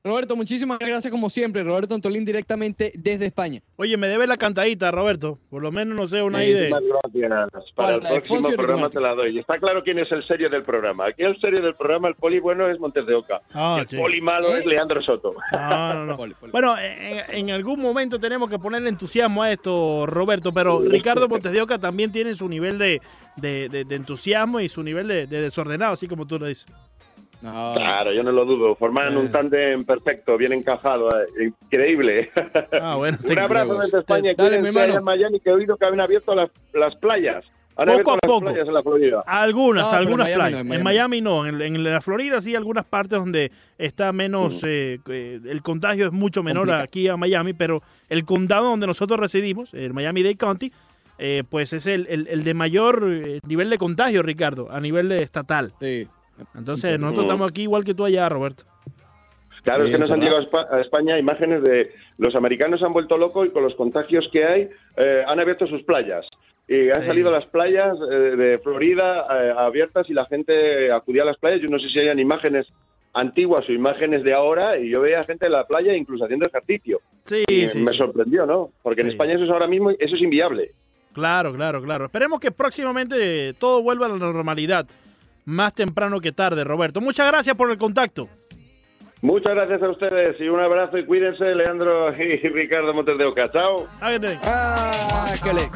[0.09, 1.63] Roberto, muchísimas gracias como siempre.
[1.63, 3.61] Roberto Antolín directamente desde España.
[3.77, 5.39] Oye, me debe la cantadita, Roberto.
[5.51, 6.77] Por lo menos, no sé, una Sí, idea.
[6.81, 7.73] Muchísimas gracias.
[7.75, 9.39] Para el próximo programa te la doy.
[9.39, 11.07] Está claro quién es el serio del programa.
[11.07, 13.41] Aquí el serio del programa, el poli bueno es Montes de Oca.
[13.53, 13.97] Ah, el sí.
[13.97, 14.59] poli malo ¿Eh?
[14.61, 15.35] es Leandro Soto.
[15.53, 16.17] No, no, no.
[16.17, 16.51] Poli, poli.
[16.53, 21.53] Bueno, en, en algún momento tenemos que ponerle entusiasmo a esto, Roberto, pero Ricardo Montes
[21.53, 23.01] de Oca también tiene su nivel de,
[23.37, 26.67] de- de- de entusiasmo y su nivel de, de desordenado, así como tú lo dices.
[27.41, 28.75] No, Claro, yo no lo dudo.
[28.75, 32.31] Forman un tándem perfecto, bien encajado, eh, increíble.
[32.81, 33.17] Ah, bueno.
[33.23, 34.33] un te- abrazo desde España.
[34.37, 37.45] Dale, Cuídense mi en Miami, que he oído que han abierto las, las playas.
[37.77, 38.41] Han Poco a las poco.
[38.47, 39.23] playas en la Florida.
[39.25, 40.53] Algunas, No, pero en algunas Miami playas.
[40.53, 40.85] no, en en Miami.
[40.85, 45.63] Miami no, en, en la Florida sí, algunas partes donde está menos, eh, eh, el
[45.63, 46.83] contagio es mucho menor Complicado.
[46.85, 50.73] aquí a Miami, pero el condado donde nosotros residimos, el Miami-Dade County,
[51.19, 55.09] eh, pues es el, el- el de mayor eh, nivel de contagio, Ricardo, a nivel
[55.09, 55.73] de estatal.
[55.81, 56.09] sí.
[56.55, 57.29] Entonces, nosotros Mm.
[57.29, 58.65] estamos aquí igual que tú allá, Roberto.
[59.63, 62.81] Claro, Sí, es que nos han llegado a Espa- a España imágenes de los americanos
[62.81, 66.25] se han vuelto locos y con los contagios que hay eh, han abierto sus playas.
[66.69, 67.07] Y han Sí.
[67.09, 71.61] salido las playas eh, de Florida eh, abiertas y la gente acudía a las playas.
[71.61, 72.67] Yo no sé si hayan imágenes
[73.15, 77.01] antiguas o imágenes de ahora y yo veía gente en la playa incluso haciendo ejercicio.
[77.25, 77.99] Sí, Y sí, me sí.
[77.99, 78.71] sorprendió, ¿no?
[78.83, 79.13] Porque en Sí.
[79.13, 80.71] España eso es ahora mismo, eso es inviable.
[81.13, 82.05] Claro, claro, claro.
[82.07, 84.87] Esperemos que próximamente todo vuelva a la normalidad.
[85.49, 87.01] Más temprano que tarde, Roberto.
[87.01, 88.29] Muchas gracias por el contacto.
[89.23, 93.51] Muchas gracias a ustedes y un abrazo y cuídense, Leandro y Ricardo Montes de Oca.
[93.51, 93.87] Chao.
[94.03, 95.71] Ah, qué le-